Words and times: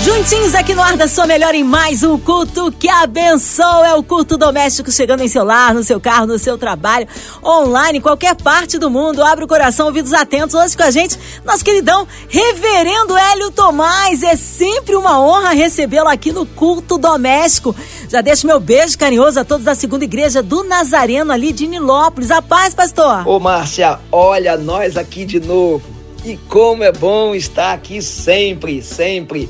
Juntinhos 0.00 0.54
aqui 0.54 0.74
no 0.76 0.82
ar 0.82 0.96
da 0.96 1.08
sua 1.08 1.26
melhor 1.26 1.54
em 1.56 1.64
mais 1.64 2.04
um 2.04 2.16
culto 2.16 2.70
que 2.70 2.88
abençoa. 2.88 3.88
É 3.88 3.94
o 3.94 4.02
culto 4.02 4.38
doméstico 4.38 4.92
chegando 4.92 5.22
em 5.22 5.28
seu 5.28 5.42
lar, 5.42 5.74
no 5.74 5.82
seu 5.82 6.00
carro, 6.00 6.26
no 6.26 6.38
seu 6.38 6.56
trabalho, 6.56 7.08
online, 7.44 8.00
qualquer 8.00 8.36
parte 8.36 8.78
do 8.78 8.88
mundo. 8.88 9.24
Abre 9.24 9.44
o 9.44 9.48
coração, 9.48 9.86
ouvidos 9.86 10.12
atentos. 10.12 10.54
Hoje 10.54 10.76
com 10.76 10.84
a 10.84 10.90
gente, 10.92 11.18
nosso 11.44 11.64
queridão 11.64 12.06
Reverendo 12.28 13.16
Hélio 13.16 13.50
Tomás. 13.50 14.22
É 14.22 14.36
sempre 14.36 14.94
uma 14.94 15.20
honra 15.20 15.50
recebê-lo 15.50 16.08
aqui 16.08 16.30
no 16.30 16.46
culto 16.46 16.96
doméstico. 16.96 17.74
Já 18.08 18.20
deixo 18.20 18.46
meu 18.46 18.60
beijo 18.60 18.96
carinhoso 18.96 19.40
a 19.40 19.44
todos 19.44 19.64
da 19.64 19.74
segunda 19.74 20.04
igreja 20.04 20.42
do 20.42 20.62
Nazareno 20.62 21.32
ali 21.32 21.52
de 21.52 21.66
Nilópolis. 21.66 22.30
A 22.30 22.40
paz, 22.40 22.72
pastor. 22.72 23.26
Ô, 23.26 23.40
Márcia, 23.40 23.98
olha 24.12 24.56
nós 24.56 24.96
aqui 24.96 25.24
de 25.24 25.40
novo. 25.40 25.82
E 26.24 26.36
como 26.48 26.84
é 26.84 26.92
bom 26.92 27.34
estar 27.34 27.72
aqui 27.72 28.00
sempre, 28.00 28.80
sempre 28.80 29.48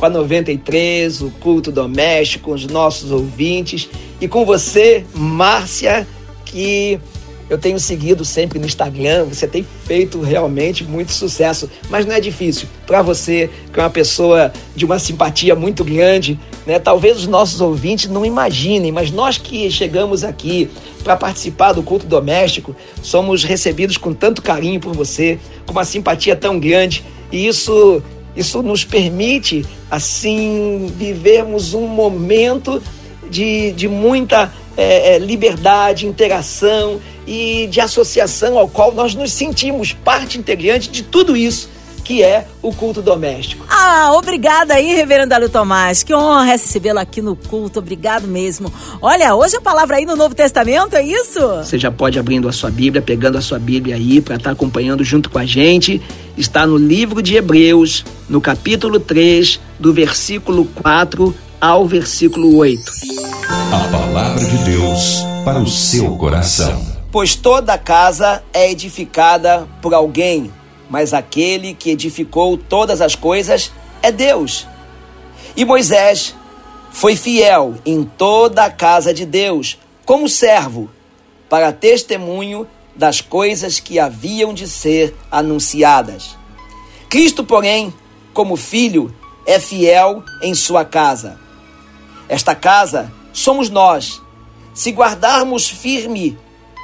com 0.00 0.06
a 0.06 0.10
93, 0.10 1.20
o 1.20 1.30
culto 1.30 1.70
doméstico, 1.70 2.54
os 2.54 2.66
nossos 2.66 3.12
ouvintes 3.12 3.86
e 4.18 4.26
com 4.26 4.46
você, 4.46 5.04
Márcia, 5.14 6.08
que 6.46 6.98
eu 7.50 7.58
tenho 7.58 7.78
seguido 7.78 8.24
sempre 8.24 8.58
no 8.58 8.64
Instagram. 8.64 9.24
Você 9.24 9.46
tem 9.46 9.66
feito 9.84 10.20
realmente 10.22 10.84
muito 10.84 11.12
sucesso, 11.12 11.68
mas 11.90 12.06
não 12.06 12.14
é 12.14 12.20
difícil. 12.20 12.66
Para 12.86 13.02
você, 13.02 13.50
que 13.70 13.78
é 13.78 13.82
uma 13.82 13.90
pessoa 13.90 14.50
de 14.74 14.86
uma 14.86 14.98
simpatia 14.98 15.54
muito 15.54 15.84
grande, 15.84 16.40
né? 16.64 16.78
Talvez 16.78 17.18
os 17.18 17.26
nossos 17.26 17.60
ouvintes 17.60 18.08
não 18.08 18.24
imaginem, 18.24 18.90
mas 18.90 19.10
nós 19.10 19.36
que 19.36 19.70
chegamos 19.70 20.24
aqui 20.24 20.70
para 21.04 21.14
participar 21.14 21.72
do 21.72 21.82
culto 21.82 22.06
doméstico, 22.06 22.74
somos 23.02 23.44
recebidos 23.44 23.98
com 23.98 24.14
tanto 24.14 24.40
carinho 24.40 24.80
por 24.80 24.94
você, 24.94 25.38
com 25.66 25.72
uma 25.72 25.84
simpatia 25.84 26.34
tão 26.34 26.58
grande, 26.58 27.04
e 27.30 27.46
isso 27.46 28.02
isso 28.36 28.62
nos 28.62 28.84
permite, 28.84 29.64
assim, 29.90 30.92
vivermos 30.96 31.74
um 31.74 31.86
momento 31.86 32.82
de, 33.30 33.72
de 33.72 33.88
muita 33.88 34.52
é, 34.76 35.18
liberdade, 35.18 36.06
interação 36.06 37.00
e 37.26 37.66
de 37.68 37.80
associação 37.80 38.58
ao 38.58 38.68
qual 38.68 38.92
nós 38.92 39.14
nos 39.14 39.32
sentimos 39.32 39.92
parte 39.92 40.38
integrante 40.38 40.90
de 40.90 41.02
tudo 41.02 41.36
isso 41.36 41.68
que 42.10 42.24
é 42.24 42.44
o 42.60 42.74
culto 42.74 43.00
doméstico. 43.00 43.64
Ah, 43.70 44.10
obrigada 44.14 44.74
aí, 44.74 44.92
reverendo 44.96 45.32
Alio 45.32 45.48
Tomás. 45.48 46.02
Que 46.02 46.12
honra 46.12 46.42
recebê-lo 46.42 46.98
aqui 46.98 47.22
no 47.22 47.36
culto. 47.36 47.78
Obrigado 47.78 48.26
mesmo. 48.26 48.72
Olha, 49.00 49.32
hoje 49.36 49.54
a 49.54 49.60
palavra 49.60 49.96
aí 49.96 50.04
no 50.04 50.16
Novo 50.16 50.34
Testamento, 50.34 50.96
é 50.96 51.02
isso? 51.04 51.38
Você 51.58 51.78
já 51.78 51.88
pode 51.88 52.18
abrindo 52.18 52.48
a 52.48 52.52
sua 52.52 52.68
Bíblia, 52.68 53.00
pegando 53.00 53.38
a 53.38 53.40
sua 53.40 53.60
Bíblia 53.60 53.94
aí 53.94 54.20
para 54.20 54.34
estar 54.34 54.50
tá 54.50 54.54
acompanhando 54.54 55.04
junto 55.04 55.30
com 55.30 55.38
a 55.38 55.46
gente. 55.46 56.02
Está 56.36 56.66
no 56.66 56.76
livro 56.76 57.22
de 57.22 57.36
Hebreus, 57.36 58.04
no 58.28 58.40
capítulo 58.40 58.98
3, 58.98 59.60
do 59.78 59.92
versículo 59.92 60.64
4 60.82 61.32
ao 61.60 61.86
versículo 61.86 62.56
8. 62.56 62.82
A 63.72 63.88
palavra 63.88 64.44
de 64.44 64.58
Deus 64.64 65.22
para 65.44 65.60
o 65.60 65.68
seu 65.68 66.16
coração. 66.16 66.84
Pois 67.12 67.36
toda 67.36 67.78
casa 67.78 68.42
é 68.52 68.68
edificada 68.68 69.68
por 69.80 69.94
alguém 69.94 70.50
mas 70.90 71.14
aquele 71.14 71.72
que 71.72 71.90
edificou 71.90 72.58
todas 72.58 73.00
as 73.00 73.14
coisas 73.14 73.72
é 74.02 74.10
Deus. 74.10 74.66
E 75.56 75.64
Moisés 75.64 76.34
foi 76.90 77.14
fiel 77.14 77.76
em 77.86 78.02
toda 78.02 78.64
a 78.64 78.70
casa 78.70 79.14
de 79.14 79.24
Deus, 79.24 79.78
como 80.04 80.28
servo, 80.28 80.90
para 81.48 81.72
testemunho 81.72 82.66
das 82.96 83.20
coisas 83.20 83.78
que 83.78 84.00
haviam 84.00 84.52
de 84.52 84.66
ser 84.66 85.16
anunciadas. 85.30 86.36
Cristo, 87.08 87.44
porém, 87.44 87.94
como 88.34 88.56
filho, 88.56 89.14
é 89.46 89.60
fiel 89.60 90.24
em 90.42 90.54
sua 90.54 90.84
casa. 90.84 91.38
Esta 92.28 92.54
casa 92.54 93.12
somos 93.32 93.70
nós, 93.70 94.20
se 94.74 94.90
guardarmos 94.90 95.68
firme 95.68 96.36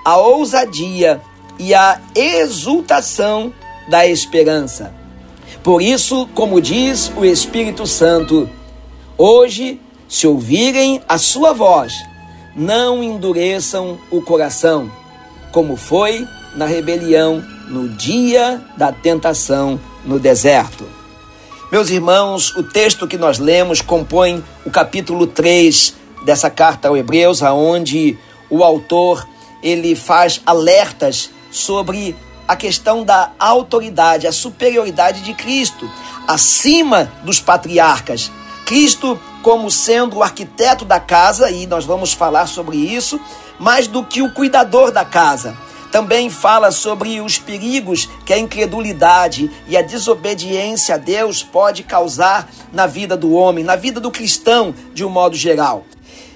a 0.05 0.17
ousadia 0.17 1.21
e 1.59 1.75
a 1.75 2.01
exultação 2.15 3.53
da 3.89 4.07
esperança. 4.07 4.93
Por 5.63 5.83
isso, 5.83 6.29
como 6.35 6.61
diz 6.61 7.11
o 7.17 7.25
Espírito 7.25 7.87
Santo, 7.87 8.49
hoje, 9.17 9.81
se 10.09 10.27
ouvirem 10.27 11.03
a 11.09 11.19
sua 11.19 11.53
voz, 11.53 11.93
não 12.55 13.03
endureçam 13.03 13.99
o 14.11 14.23
coração, 14.23 14.91
como 15.53 15.77
foi 15.77 16.27
na 16.55 16.67
rebelião 16.67 17.45
no 17.69 17.89
dia 17.89 18.63
da 18.77 18.93
tentação 18.93 19.81
no 20.05 20.19
deserto. 20.19 20.87
Meus 21.71 21.91
irmãos, 21.91 22.55
o 22.57 22.63
texto 22.63 23.09
que 23.09 23.19
nós 23.19 23.39
lemos 23.39 23.81
compõe 23.81 24.43
o 24.65 24.71
capítulo 24.71 25.27
3 25.27 25.95
dessa 26.25 26.49
carta 26.49 26.89
ao 26.89 26.97
Hebreus, 26.97 27.43
aonde 27.43 28.17
o 28.49 28.63
autor 28.63 29.27
ele 29.63 29.97
faz 29.97 30.41
alertas 30.47 31.31
sobre 31.51 32.15
a 32.47 32.55
questão 32.57 33.05
da 33.05 33.33
autoridade, 33.39 34.27
a 34.27 34.33
superioridade 34.33 35.23
de 35.23 35.35
Cristo 35.35 35.91
acima 36.27 37.11
dos 37.23 37.41
patriarcas. 37.41 38.31
Cristo 38.65 39.19
como 39.43 39.71
sendo 39.71 40.17
o 40.17 40.23
arquiteto 40.23 40.85
da 40.85 40.99
casa, 40.99 41.51
e 41.51 41.67
nós 41.67 41.85
vamos 41.85 42.13
falar 42.13 42.47
sobre 42.47 42.77
isso, 42.77 43.21
mais 43.61 43.87
do 43.87 44.05
que 44.05 44.23
o 44.23 44.33
cuidador 44.33 44.91
da 44.91 45.05
casa. 45.05 45.57
Também 45.93 46.29
fala 46.29 46.73
sobre 46.73 47.21
os 47.21 47.39
perigos 47.39 48.09
que 48.25 48.33
a 48.33 48.39
incredulidade 48.39 49.51
e 49.69 49.77
a 49.77 49.83
desobediência 49.83 50.97
a 50.97 50.99
Deus 50.99 51.45
pode 51.45 51.85
causar 51.85 52.51
na 52.73 52.87
vida 52.87 53.17
do 53.17 53.33
homem, 53.33 53.65
na 53.65 53.77
vida 53.77 54.01
do 54.01 54.11
cristão 54.11 54.75
de 54.93 55.05
um 55.05 55.09
modo 55.09 55.37
geral. 55.37 55.85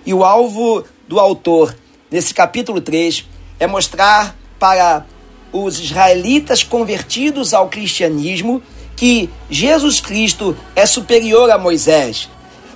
E 0.06 0.14
o 0.14 0.24
alvo 0.24 0.84
do 1.08 1.18
autor 1.18 1.74
nesse 2.10 2.32
capítulo 2.32 2.80
3 2.80 3.28
é 3.58 3.66
mostrar 3.66 4.36
para 4.58 5.04
os 5.52 5.78
israelitas 5.80 6.62
convertidos 6.62 7.52
ao 7.52 7.68
cristianismo 7.68 8.62
que 8.96 9.30
Jesus 9.50 10.00
Cristo 10.00 10.56
é 10.76 10.84
superior 10.84 11.50
a 11.50 11.58
Moisés. 11.58 12.28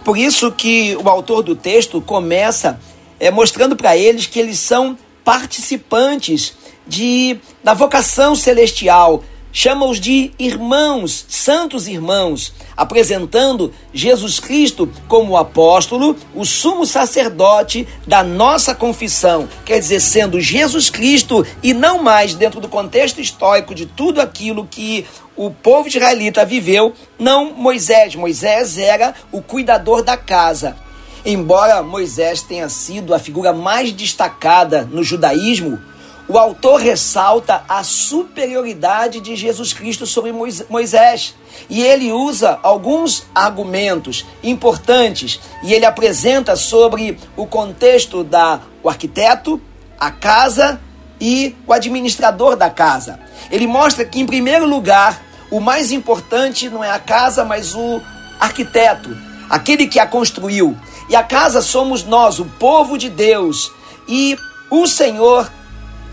Por 0.04 0.16
isso 0.16 0.52
que 0.52 0.96
o 0.96 1.08
autor 1.08 1.42
do 1.42 1.54
texto 1.54 2.00
começa 2.00 2.80
é, 3.20 3.30
mostrando 3.30 3.76
para 3.76 3.96
eles 3.96 4.26
que 4.26 4.38
eles 4.38 4.58
são 4.58 4.98
participantes 5.24 6.54
de, 6.86 7.38
da 7.62 7.72
vocação 7.72 8.34
celestial, 8.34 9.24
chama-os 9.54 10.00
de 10.00 10.32
irmãos, 10.36 11.24
santos 11.28 11.86
irmãos, 11.86 12.52
apresentando 12.76 13.72
Jesus 13.92 14.40
Cristo 14.40 14.90
como 15.06 15.32
o 15.32 15.36
apóstolo, 15.36 16.16
o 16.34 16.44
sumo 16.44 16.84
sacerdote 16.84 17.86
da 18.04 18.24
nossa 18.24 18.74
confissão. 18.74 19.48
Quer 19.64 19.78
dizer, 19.78 20.00
sendo 20.00 20.40
Jesus 20.40 20.90
Cristo 20.90 21.46
e 21.62 21.72
não 21.72 22.02
mais 22.02 22.34
dentro 22.34 22.60
do 22.60 22.68
contexto 22.68 23.20
histórico 23.20 23.76
de 23.76 23.86
tudo 23.86 24.20
aquilo 24.20 24.66
que 24.66 25.06
o 25.36 25.50
povo 25.52 25.86
israelita 25.86 26.44
viveu, 26.44 26.92
não 27.16 27.52
Moisés. 27.54 28.16
Moisés 28.16 28.76
era 28.76 29.14
o 29.30 29.40
cuidador 29.40 30.02
da 30.02 30.16
casa. 30.16 30.76
Embora 31.24 31.82
Moisés 31.82 32.42
tenha 32.42 32.68
sido 32.68 33.14
a 33.14 33.20
figura 33.20 33.52
mais 33.52 33.92
destacada 33.92 34.82
no 34.82 35.02
judaísmo, 35.02 35.80
o 36.26 36.38
autor 36.38 36.80
ressalta 36.80 37.64
a 37.68 37.82
superioridade 37.82 39.20
de 39.20 39.36
Jesus 39.36 39.72
Cristo 39.72 40.06
sobre 40.06 40.32
Moisés. 40.70 41.34
E 41.68 41.82
ele 41.82 42.12
usa 42.12 42.58
alguns 42.62 43.26
argumentos 43.34 44.24
importantes 44.42 45.38
e 45.62 45.74
ele 45.74 45.84
apresenta 45.84 46.56
sobre 46.56 47.18
o 47.36 47.46
contexto 47.46 48.24
da 48.24 48.60
o 48.82 48.88
arquiteto, 48.88 49.60
a 49.98 50.10
casa 50.10 50.80
e 51.20 51.54
o 51.66 51.72
administrador 51.72 52.56
da 52.56 52.68
casa. 52.70 53.20
Ele 53.50 53.66
mostra 53.66 54.04
que 54.04 54.20
em 54.20 54.26
primeiro 54.26 54.66
lugar, 54.66 55.22
o 55.50 55.60
mais 55.60 55.92
importante 55.92 56.68
não 56.68 56.82
é 56.82 56.90
a 56.90 56.98
casa, 56.98 57.44
mas 57.44 57.74
o 57.74 58.00
arquiteto, 58.40 59.16
aquele 59.48 59.86
que 59.86 59.98
a 59.98 60.06
construiu. 60.06 60.76
E 61.08 61.14
a 61.14 61.22
casa 61.22 61.60
somos 61.60 62.02
nós, 62.02 62.38
o 62.38 62.44
povo 62.44 62.98
de 62.98 63.08
Deus. 63.08 63.70
E 64.08 64.36
o 64.70 64.86
Senhor 64.86 65.50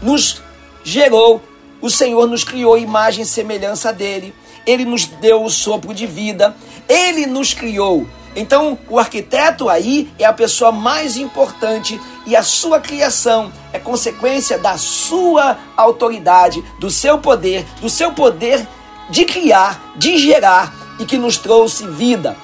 nos 0.01 0.41
gerou, 0.83 1.41
o 1.81 1.89
Senhor 1.89 2.27
nos 2.27 2.43
criou 2.43 2.77
imagem 2.77 3.23
e 3.23 3.27
semelhança 3.27 3.91
dele, 3.91 4.33
ele 4.65 4.85
nos 4.85 5.05
deu 5.05 5.43
o 5.43 5.49
sopro 5.49 5.93
de 5.93 6.05
vida, 6.05 6.55
ele 6.87 7.25
nos 7.25 7.53
criou. 7.53 8.05
Então, 8.35 8.77
o 8.87 8.97
arquiteto 8.97 9.67
aí 9.67 10.09
é 10.17 10.25
a 10.25 10.31
pessoa 10.31 10.71
mais 10.71 11.17
importante 11.17 11.99
e 12.25 12.35
a 12.35 12.43
sua 12.43 12.79
criação 12.79 13.51
é 13.73 13.79
consequência 13.79 14.57
da 14.57 14.77
sua 14.77 15.57
autoridade, 15.75 16.63
do 16.79 16.89
seu 16.89 17.17
poder, 17.17 17.65
do 17.81 17.89
seu 17.89 18.13
poder 18.13 18.65
de 19.09 19.25
criar, 19.25 19.93
de 19.97 20.17
gerar 20.17 20.73
e 20.97 21.05
que 21.05 21.17
nos 21.17 21.37
trouxe 21.37 21.85
vida. 21.87 22.37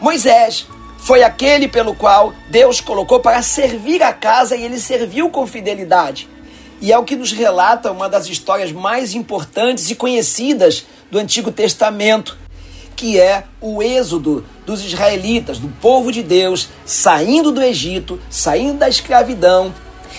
Moisés 0.00 0.66
foi 0.96 1.22
aquele 1.22 1.68
pelo 1.68 1.94
qual 1.94 2.32
Deus 2.48 2.80
colocou 2.80 3.20
para 3.20 3.42
servir 3.42 4.02
a 4.02 4.12
casa 4.12 4.56
e 4.56 4.62
ele 4.64 4.80
serviu 4.80 5.28
com 5.28 5.46
fidelidade. 5.46 6.28
E 6.80 6.92
é 6.92 6.98
o 6.98 7.04
que 7.04 7.16
nos 7.16 7.32
relata 7.32 7.90
uma 7.90 8.08
das 8.08 8.28
histórias 8.28 8.70
mais 8.70 9.14
importantes 9.14 9.90
e 9.90 9.94
conhecidas 9.94 10.86
do 11.10 11.18
Antigo 11.18 11.50
Testamento, 11.50 12.36
que 12.94 13.18
é 13.18 13.44
o 13.60 13.82
êxodo 13.82 14.44
dos 14.64 14.84
israelitas, 14.84 15.58
do 15.58 15.68
povo 15.68 16.12
de 16.12 16.22
Deus, 16.22 16.68
saindo 16.84 17.50
do 17.50 17.62
Egito, 17.62 18.20
saindo 18.30 18.78
da 18.78 18.88
escravidão 18.88 19.74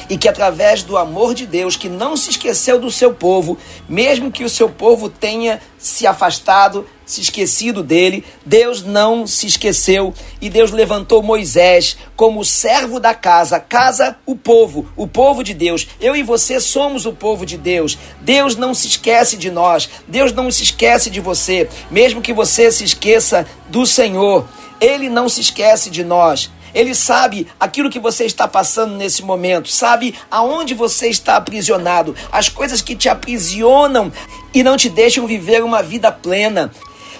e 0.10 0.18
que 0.18 0.28
através 0.28 0.84
do 0.84 0.98
amor 0.98 1.34
de 1.34 1.46
Deus, 1.46 1.76
que 1.76 1.90
não 1.90 2.16
se 2.16 2.32
esqueceu 2.32 2.80
do 2.80 2.92
seu 2.92 3.14
povo, 3.14 3.58
mesmo 3.88 4.32
que 4.32 4.44
o 4.44 4.50
seu 4.50 4.70
povo 4.70 5.10
tenha 5.10 5.62
se 5.78 6.08
afastado, 6.08 6.86
se 7.10 7.22
esquecido 7.22 7.82
dele, 7.82 8.24
Deus 8.46 8.84
não 8.84 9.26
se 9.26 9.48
esqueceu 9.48 10.14
e 10.40 10.48
Deus 10.48 10.70
levantou 10.70 11.24
Moisés 11.24 11.98
como 12.16 12.46
servo 12.46 13.00
da 13.00 13.16
casa, 13.16 13.60
casa 13.60 14.16
o 14.28 14.36
povo, 14.36 14.88
o 14.96 15.08
povo 15.08 15.44
de 15.44 15.56
Deus. 15.56 15.88
Eu 16.00 16.16
e 16.16 16.22
você 16.22 16.60
somos 16.60 17.08
o 17.08 17.12
povo 17.12 17.48
de 17.48 17.58
Deus. 17.58 17.98
Deus 18.22 18.56
não 18.56 18.76
se 18.76 18.86
esquece 18.86 19.38
de 19.38 19.50
nós, 19.50 19.90
Deus 20.08 20.32
não 20.32 20.52
se 20.52 20.62
esquece 20.62 21.10
de 21.10 21.20
você, 21.20 21.68
mesmo 21.90 22.22
que 22.22 22.32
você 22.32 22.72
se 22.72 22.84
esqueça 22.84 23.44
do 23.70 23.88
Senhor. 23.88 24.48
Ele 24.80 25.10
não 25.10 25.28
se 25.28 25.42
esquece 25.42 25.90
de 25.90 26.04
nós. 26.04 26.52
Ele 26.76 26.94
sabe 26.94 27.48
aquilo 27.60 27.90
que 27.90 28.00
você 28.00 28.26
está 28.26 28.48
passando 28.48 28.96
nesse 28.96 29.24
momento, 29.24 29.68
sabe 29.68 30.14
aonde 30.30 30.76
você 30.76 31.08
está 31.08 31.38
aprisionado, 31.38 32.16
as 32.32 32.50
coisas 32.50 32.84
que 32.84 32.96
te 32.96 33.10
aprisionam 33.10 34.12
e 34.54 34.62
não 34.62 34.78
te 34.78 34.90
deixam 34.90 35.26
viver 35.26 35.64
uma 35.64 35.82
vida 35.82 36.12
plena. 36.12 36.72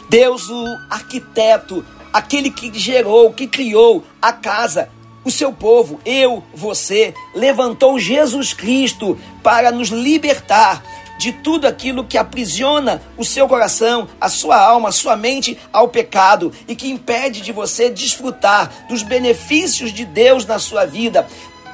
Deus, 0.10 0.50
o 0.50 0.66
arquiteto, 0.90 1.86
aquele 2.12 2.50
que 2.50 2.78
gerou, 2.78 3.32
que 3.32 3.48
criou 3.48 4.04
a 4.22 4.34
casa, 4.34 4.90
o 5.24 5.32
seu 5.32 5.54
povo, 5.54 6.00
eu, 6.06 6.44
você, 6.54 7.14
levantou 7.36 8.00
Jesus 8.00 8.54
Cristo 8.54 9.20
para 9.44 9.72
nos 9.72 9.90
libertar 9.90 10.82
de 11.20 11.34
tudo 11.34 11.68
aquilo 11.68 12.06
que 12.06 12.18
aprisiona 12.18 13.02
o 13.18 13.26
seu 13.26 13.48
coração, 13.48 14.08
a 14.20 14.30
sua 14.30 14.58
alma, 14.58 14.90
a 14.90 14.94
sua 14.94 15.18
mente 15.18 15.60
ao 15.72 15.90
pecado 15.90 16.52
e 16.68 16.76
que 16.76 16.90
impede 16.90 17.42
de 17.42 17.52
você 17.52 17.90
desfrutar 17.90 18.88
dos 18.88 19.04
benefícios 19.04 19.92
de 19.92 20.06
Deus 20.06 20.46
na 20.46 20.58
sua 20.58 20.86
vida, 20.86 21.28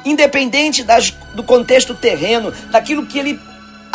independente 0.03 0.83
das, 0.83 1.11
do 1.35 1.43
contexto 1.43 1.93
terreno, 1.93 2.51
daquilo 2.71 3.05
que 3.05 3.19
ele 3.19 3.39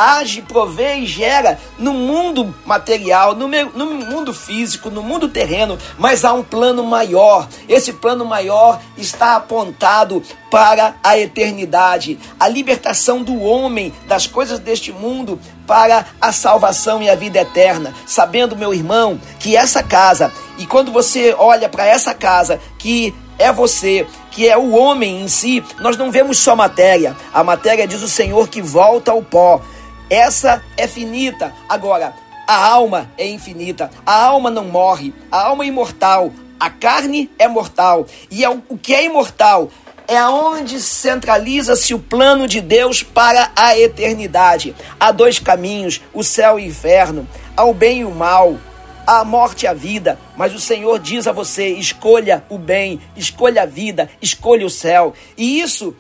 age, 0.00 0.42
provê 0.42 0.96
e 0.96 1.06
gera 1.06 1.58
no 1.78 1.92
mundo 1.92 2.54
material, 2.64 3.34
no, 3.34 3.48
no 3.48 3.86
mundo 3.86 4.32
físico, 4.32 4.90
no 4.90 5.02
mundo 5.02 5.28
terreno, 5.28 5.78
mas 5.98 6.24
há 6.24 6.32
um 6.32 6.42
plano 6.42 6.84
maior. 6.84 7.48
Esse 7.68 7.92
plano 7.92 8.24
maior 8.24 8.80
está 8.96 9.36
apontado 9.36 10.22
para 10.50 10.96
a 11.02 11.18
eternidade, 11.18 12.18
a 12.38 12.48
libertação 12.48 13.22
do 13.22 13.40
homem 13.40 13.92
das 14.06 14.26
coisas 14.26 14.58
deste 14.58 14.92
mundo 14.92 15.38
para 15.66 16.06
a 16.20 16.32
salvação 16.32 17.02
e 17.02 17.08
a 17.08 17.14
vida 17.14 17.40
eterna. 17.40 17.94
Sabendo, 18.06 18.56
meu 18.56 18.74
irmão, 18.74 19.20
que 19.38 19.56
essa 19.56 19.82
casa, 19.82 20.32
e 20.58 20.66
quando 20.66 20.90
você 20.90 21.34
olha 21.38 21.68
para 21.68 21.86
essa 21.86 22.12
casa, 22.12 22.60
que 22.78 23.14
é 23.38 23.50
você, 23.50 24.06
que 24.30 24.46
é 24.46 24.58
o 24.58 24.72
homem 24.72 25.22
em 25.22 25.28
si, 25.28 25.64
nós 25.80 25.96
não 25.96 26.10
vemos 26.10 26.38
só 26.38 26.54
matéria. 26.54 27.16
A 27.32 27.42
matéria 27.42 27.86
diz 27.86 28.02
o 28.02 28.08
Senhor 28.08 28.48
que 28.48 28.60
volta 28.60 29.12
ao 29.12 29.22
pó. 29.22 29.62
Essa 30.10 30.60
é 30.76 30.88
finita. 30.88 31.54
Agora, 31.68 32.12
a 32.44 32.66
alma 32.66 33.08
é 33.16 33.28
infinita. 33.28 33.88
A 34.04 34.24
alma 34.24 34.50
não 34.50 34.64
morre. 34.64 35.14
A 35.30 35.46
alma 35.46 35.62
é 35.62 35.68
imortal. 35.68 36.32
A 36.58 36.68
carne 36.68 37.30
é 37.38 37.46
mortal. 37.46 38.04
E 38.28 38.44
é 38.44 38.50
o, 38.50 38.60
que 38.76 38.92
é 38.92 39.04
imortal 39.04 39.70
é 40.08 40.16
aonde 40.16 40.80
centraliza-se 40.80 41.94
o 41.94 41.98
plano 42.00 42.48
de 42.48 42.60
Deus 42.60 43.00
para 43.00 43.52
a 43.54 43.78
eternidade. 43.78 44.74
Há 44.98 45.12
dois 45.12 45.38
caminhos: 45.38 46.00
o 46.12 46.24
céu 46.24 46.58
e 46.58 46.64
o 46.64 46.66
inferno. 46.66 47.28
Há 47.56 47.64
o 47.64 47.72
bem 47.72 48.00
e 48.00 48.04
o 48.04 48.10
mal. 48.10 48.58
A 49.06 49.24
morte 49.24 49.62
e 49.62 49.68
a 49.68 49.72
vida. 49.72 50.18
Mas 50.36 50.52
o 50.52 50.58
Senhor 50.58 50.98
diz 50.98 51.28
a 51.28 51.32
você: 51.32 51.68
escolha 51.68 52.42
o 52.48 52.58
bem, 52.58 53.00
escolha 53.16 53.62
a 53.62 53.66
vida, 53.66 54.10
escolha 54.20 54.66
o 54.66 54.70
céu. 54.70 55.14
E 55.38 55.60
isso 55.60 55.94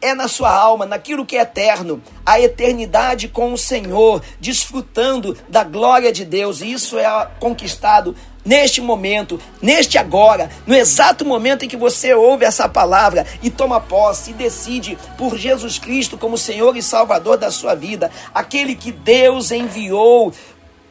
é 0.00 0.14
na 0.14 0.28
sua 0.28 0.50
alma, 0.50 0.86
naquilo 0.86 1.26
que 1.26 1.36
é 1.36 1.42
eterno, 1.42 2.02
a 2.24 2.40
eternidade 2.40 3.28
com 3.28 3.52
o 3.52 3.58
Senhor, 3.58 4.22
desfrutando 4.40 5.36
da 5.48 5.64
glória 5.64 6.12
de 6.12 6.24
Deus. 6.24 6.60
E 6.60 6.72
isso 6.72 6.98
é 6.98 7.28
conquistado 7.38 8.14
neste 8.44 8.80
momento, 8.80 9.40
neste 9.60 9.98
agora, 9.98 10.48
no 10.66 10.74
exato 10.74 11.24
momento 11.24 11.64
em 11.64 11.68
que 11.68 11.76
você 11.76 12.14
ouve 12.14 12.44
essa 12.44 12.68
palavra 12.68 13.26
e 13.42 13.50
toma 13.50 13.80
posse 13.80 14.30
e 14.30 14.34
decide 14.34 14.96
por 15.18 15.36
Jesus 15.36 15.78
Cristo 15.78 16.16
como 16.16 16.38
Senhor 16.38 16.76
e 16.76 16.82
Salvador 16.82 17.36
da 17.36 17.50
sua 17.50 17.74
vida, 17.74 18.10
aquele 18.32 18.76
que 18.76 18.92
Deus 18.92 19.50
enviou 19.50 20.32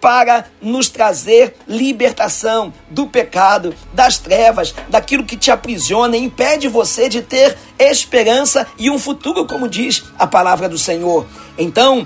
para 0.05 0.45
nos 0.61 0.87
trazer 0.87 1.55
libertação 1.67 2.71
do 2.91 3.07
pecado, 3.07 3.73
das 3.91 4.19
trevas, 4.19 4.71
daquilo 4.87 5.23
que 5.23 5.35
te 5.35 5.49
aprisiona 5.49 6.15
e 6.15 6.23
impede 6.23 6.67
você 6.67 7.09
de 7.09 7.23
ter 7.23 7.57
esperança 7.79 8.67
e 8.77 8.87
um 8.91 8.99
futuro, 8.99 9.47
como 9.47 9.67
diz 9.67 10.03
a 10.19 10.27
palavra 10.27 10.69
do 10.69 10.77
Senhor. 10.77 11.25
Então, 11.57 12.05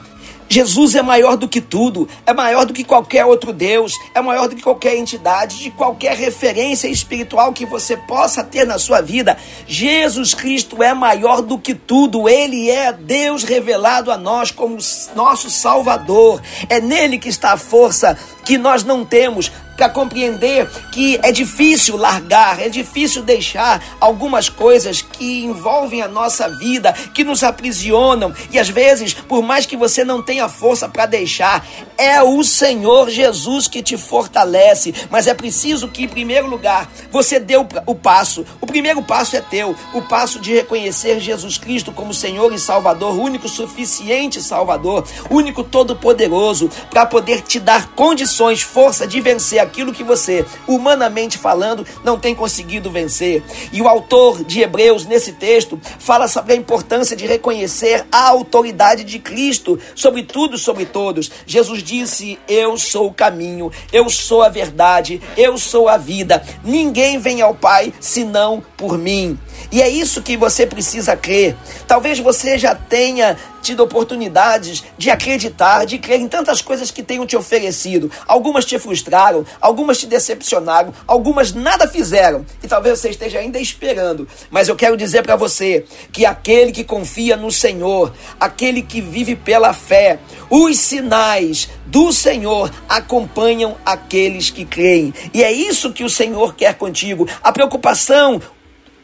Jesus 0.49 0.95
é 0.95 1.01
maior 1.03 1.37
do 1.37 1.47
que 1.47 1.61
tudo, 1.61 2.09
é 2.25 2.33
maior 2.33 2.65
do 2.65 2.73
que 2.73 2.83
qualquer 2.83 3.23
outro 3.23 3.53
Deus, 3.53 3.93
é 4.15 4.21
maior 4.21 4.49
do 4.49 4.55
que 4.55 4.63
qualquer 4.63 4.95
entidade, 4.95 5.59
de 5.59 5.69
qualquer 5.69 6.17
referência 6.17 6.87
espiritual 6.87 7.53
que 7.53 7.67
você 7.67 7.95
possa 7.95 8.43
ter 8.43 8.65
na 8.65 8.79
sua 8.79 8.99
vida. 8.99 9.37
Jesus 9.67 10.33
Cristo 10.33 10.81
é 10.81 10.93
maior 10.93 11.43
do 11.43 11.59
que 11.59 11.75
tudo, 11.75 12.27
ele 12.27 12.69
é 12.69 12.91
Deus 12.91 13.43
revelado 13.43 14.11
a 14.11 14.17
nós 14.17 14.49
como 14.49 14.77
nosso 15.15 15.51
Salvador. 15.51 16.41
É 16.67 16.81
nele 16.81 17.19
que 17.19 17.29
está 17.29 17.53
a 17.53 17.57
força 17.57 18.17
que 18.43 18.57
nós 18.57 18.83
não 18.83 19.05
temos 19.05 19.51
para 19.79 19.87
compreender 19.87 20.69
que 20.91 21.17
é 21.23 21.31
difícil 21.31 21.95
largar, 21.95 22.59
é 22.59 22.67
difícil 22.67 23.23
deixar 23.23 23.81
algumas 24.01 24.49
coisas 24.49 25.01
que 25.01 25.45
envolvem 25.45 26.01
a 26.01 26.07
nossa 26.07 26.49
vida, 26.49 26.91
que 27.13 27.23
nos 27.23 27.45
aprisionam. 27.45 28.33
E 28.51 28.59
às 28.59 28.67
vezes, 28.67 29.13
por 29.13 29.41
mais 29.41 29.65
que 29.65 29.77
você 29.77 30.03
não 30.03 30.21
tenha 30.21 30.49
força 30.49 30.89
para 30.89 31.05
deixar, 31.05 31.65
é 31.97 32.21
o 32.21 32.43
Senhor 32.43 33.09
Jesus 33.09 33.69
que 33.69 33.81
te 33.81 33.95
fortalece. 33.95 34.93
Mas 35.09 35.27
é 35.27 35.33
preciso 35.33 35.87
que, 35.87 36.03
em 36.03 36.09
primeiro 36.09 36.47
lugar, 36.47 36.91
você 37.09 37.39
dê 37.39 37.55
o 37.55 37.95
passo. 37.95 38.45
O 38.59 38.67
primeiro 38.67 39.01
passo 39.01 39.37
é 39.37 39.41
teu, 39.41 39.73
o 39.93 40.01
passo 40.01 40.41
de 40.41 40.53
reconhecer 40.53 41.21
Jesus 41.21 41.57
Cristo 41.57 41.93
como 41.93 42.13
Senhor 42.13 42.51
e 42.51 42.59
Salvador, 42.59 43.17
único 43.17 43.47
suficiente 43.47 44.41
Salvador, 44.41 45.07
único 45.29 45.63
todo-poderoso, 45.63 46.69
para 46.89 47.05
poder 47.05 47.43
te 47.43 47.61
dar 47.61 47.91
condições, 47.91 48.61
força 48.61 49.07
de 49.07 49.21
vencer 49.21 49.68
aquilo 49.69 49.93
que 49.93 50.03
você, 50.03 50.43
humanamente 50.67 51.37
falando, 51.37 51.85
não 52.03 52.19
tem 52.19 52.33
conseguido 52.33 52.89
vencer. 52.91 53.43
E 53.71 53.81
o 53.81 53.87
autor 53.87 54.43
de 54.43 54.61
Hebreus, 54.61 55.05
nesse 55.05 55.33
texto, 55.33 55.79
fala 55.99 56.27
sobre 56.27 56.53
a 56.53 56.55
importância 56.55 57.15
de 57.15 57.27
reconhecer 57.27 58.05
a 58.11 58.27
autoridade 58.27 59.03
de 59.03 59.19
Cristo 59.19 59.79
sobre 59.95 60.23
tudo, 60.23 60.57
sobre 60.57 60.85
todos. 60.85 61.31
Jesus 61.45 61.83
disse: 61.83 62.39
Eu 62.47 62.77
sou 62.77 63.07
o 63.07 63.13
caminho, 63.13 63.71
eu 63.93 64.09
sou 64.09 64.41
a 64.41 64.49
verdade, 64.49 65.21
eu 65.37 65.57
sou 65.57 65.87
a 65.87 65.97
vida. 65.97 66.43
Ninguém 66.63 67.19
vem 67.19 67.41
ao 67.41 67.53
Pai 67.53 67.93
senão 67.99 68.63
por 68.75 68.97
mim. 68.97 69.37
E 69.71 69.81
é 69.81 69.89
isso 69.89 70.21
que 70.21 70.35
você 70.35 70.65
precisa 70.65 71.15
crer. 71.15 71.55
Talvez 71.87 72.17
você 72.19 72.57
já 72.57 72.73
tenha 72.73 73.37
tido 73.61 73.83
oportunidades 73.83 74.83
de 74.97 75.09
acreditar, 75.09 75.85
de 75.85 75.97
crer 75.97 76.19
em 76.19 76.27
tantas 76.27 76.61
coisas 76.61 76.91
que 76.91 77.03
tenham 77.03 77.25
te 77.25 77.35
oferecido. 77.35 78.11
Algumas 78.27 78.65
te 78.65 78.77
frustraram, 78.79 79.45
algumas 79.61 79.97
te 79.97 80.07
decepcionaram, 80.07 80.93
algumas 81.07 81.53
nada 81.53 81.87
fizeram. 81.87 82.45
E 82.63 82.67
talvez 82.67 82.99
você 82.99 83.09
esteja 83.09 83.39
ainda 83.39 83.59
esperando. 83.59 84.27
Mas 84.49 84.67
eu 84.67 84.75
quero 84.75 84.97
dizer 84.97 85.23
para 85.23 85.35
você 85.35 85.85
que 86.11 86.25
aquele 86.25 86.71
que 86.71 86.83
confia 86.83 87.35
no 87.35 87.51
Senhor, 87.51 88.13
aquele 88.39 88.81
que 88.81 89.01
vive 89.01 89.35
pela 89.35 89.73
fé, 89.73 90.19
os 90.49 90.77
sinais 90.77 91.69
do 91.85 92.11
Senhor 92.11 92.71
acompanham 92.87 93.75
aqueles 93.85 94.49
que 94.49 94.65
creem. 94.65 95.13
E 95.33 95.43
é 95.43 95.51
isso 95.51 95.91
que 95.91 96.03
o 96.03 96.09
Senhor 96.09 96.55
quer 96.55 96.75
contigo. 96.75 97.27
A 97.43 97.51
preocupação, 97.51 98.41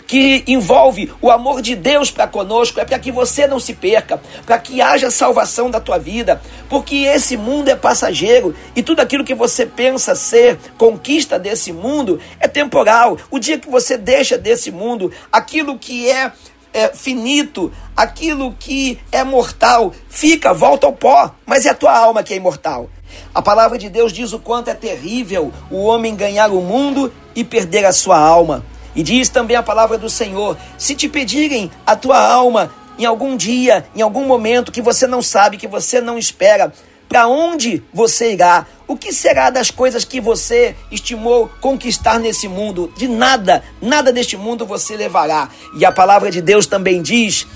que 0.08 0.44
envolve 0.48 1.12
o 1.22 1.32
amor 1.32 1.62
de 1.62 1.76
Deus 1.76 2.12
para 2.12 2.28
conosco, 2.28 2.80
é 2.80 2.86
para 2.86 3.00
que 3.00 3.12
você 3.12 3.48
não 3.48 3.60
se 3.60 3.74
perca, 3.74 4.22
para 4.46 4.58
que 4.58 4.82
haja 4.82 5.10
salvação 5.10 5.70
da 5.70 5.80
tua 5.80 5.98
vida, 5.98 6.42
porque 6.70 6.96
esse 6.96 7.38
mundo 7.38 7.70
é 7.70 7.76
passageiro 7.76 8.56
e 8.76 8.84
tudo 8.84 9.02
aquilo 9.02 9.24
que 9.24 9.34
você 9.34 9.66
pensa 9.66 10.16
ser 10.16 10.58
conquista 10.78 11.40
desse 11.40 11.72
mundo 11.72 12.20
é 12.40 12.48
temporal. 12.48 13.18
O 13.32 13.40
dia 13.40 13.58
que 13.58 13.70
você 13.70 13.98
deixa 13.98 14.38
desse 14.38 14.72
mundo, 14.72 15.12
aquilo 15.32 15.78
que 15.78 16.10
é, 16.10 16.32
é 16.74 16.90
finito, 16.90 17.72
aquilo 17.96 18.56
que 18.60 19.00
é 19.12 19.24
mortal, 19.24 19.94
fica, 20.10 20.54
volta 20.54 20.86
ao 20.86 20.94
pó, 20.94 21.34
mas 21.46 21.66
é 21.66 21.70
a 21.70 21.76
tua 21.76 21.98
alma 21.98 22.24
que 22.24 22.34
é 22.34 22.38
imortal. 22.38 22.90
A 23.34 23.42
palavra 23.42 23.78
de 23.78 23.90
Deus 23.90 24.12
diz 24.12 24.34
o 24.34 24.40
quanto 24.40 24.70
é 24.70 24.74
terrível 24.74 25.52
o 25.72 25.84
homem 25.84 26.16
ganhar 26.16 26.52
o 26.52 26.62
mundo 26.62 27.12
e 27.36 27.44
perder 27.44 27.86
a 27.86 27.94
sua 27.94 28.20
alma. 28.20 28.64
E 28.96 29.04
diz 29.04 29.30
também 29.30 29.58
a 29.58 29.64
palavra 29.64 29.98
do 29.98 30.10
Senhor: 30.10 30.58
se 30.78 30.96
te 30.96 31.10
pedirem 31.10 31.70
a 31.86 31.96
tua 31.96 32.20
alma 32.20 32.72
em 32.98 33.06
algum 33.06 33.36
dia, 33.36 33.86
em 33.96 34.02
algum 34.02 34.26
momento 34.26 34.72
que 34.72 34.82
você 34.82 35.06
não 35.06 35.22
sabe, 35.22 35.58
que 35.58 35.68
você 35.68 36.00
não 36.00 36.18
espera, 36.18 36.72
para 37.08 37.28
onde 37.28 37.84
você 37.94 38.34
irá? 38.34 38.66
O 38.88 38.96
que 38.96 39.12
será 39.12 39.50
das 39.50 39.72
coisas 39.72 40.04
que 40.04 40.22
você 40.22 40.76
estimou 40.92 41.50
conquistar 41.60 42.20
nesse 42.20 42.48
mundo? 42.48 42.92
De 42.96 43.08
nada, 43.08 43.64
nada 43.82 44.14
deste 44.14 44.38
mundo 44.38 44.66
você 44.66 44.96
levará. 44.96 45.50
E 45.78 45.86
a 45.86 45.92
palavra 45.92 46.30
de 46.30 46.42
Deus 46.42 46.68
também 46.68 47.02
diz 47.02 47.48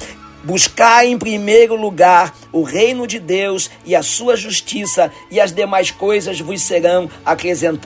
Buscar 0.43 1.05
em 1.05 1.17
primeiro 1.17 1.75
lugar 1.75 2.33
o 2.51 2.63
reino 2.63 3.05
de 3.05 3.19
Deus 3.19 3.69
e 3.85 3.95
a 3.95 4.01
sua 4.01 4.35
justiça, 4.35 5.11
e 5.29 5.39
as 5.39 5.51
demais 5.51 5.91
coisas 5.91 6.39
vos 6.39 6.61
serão 6.61 7.09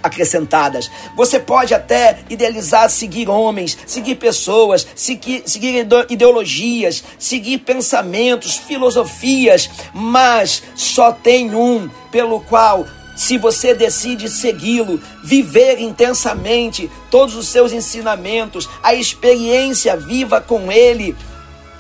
acrescentadas. 0.02 0.90
Você 1.16 1.40
pode 1.40 1.74
até 1.74 2.20
idealizar 2.30 2.90
seguir 2.90 3.30
homens, 3.30 3.78
seguir 3.86 4.16
pessoas, 4.16 4.88
seguir, 4.96 5.44
seguir 5.46 5.88
ideologias, 6.10 7.04
seguir 7.18 7.60
pensamentos, 7.60 8.56
filosofias, 8.56 9.70
mas 9.94 10.62
só 10.76 11.12
tem 11.12 11.56
um 11.56 11.90
pelo 12.12 12.40
qual 12.42 12.86
se 13.16 13.38
você 13.38 13.74
decide 13.74 14.28
segui-lo, 14.30 15.00
viver 15.24 15.80
intensamente 15.80 16.90
todos 17.12 17.36
os 17.36 17.48
seus 17.48 17.72
ensinamentos, 17.72 18.68
a 18.82 18.94
experiência 18.94 19.96
viva 19.96 20.42
com 20.42 20.72
ele, 20.72 21.16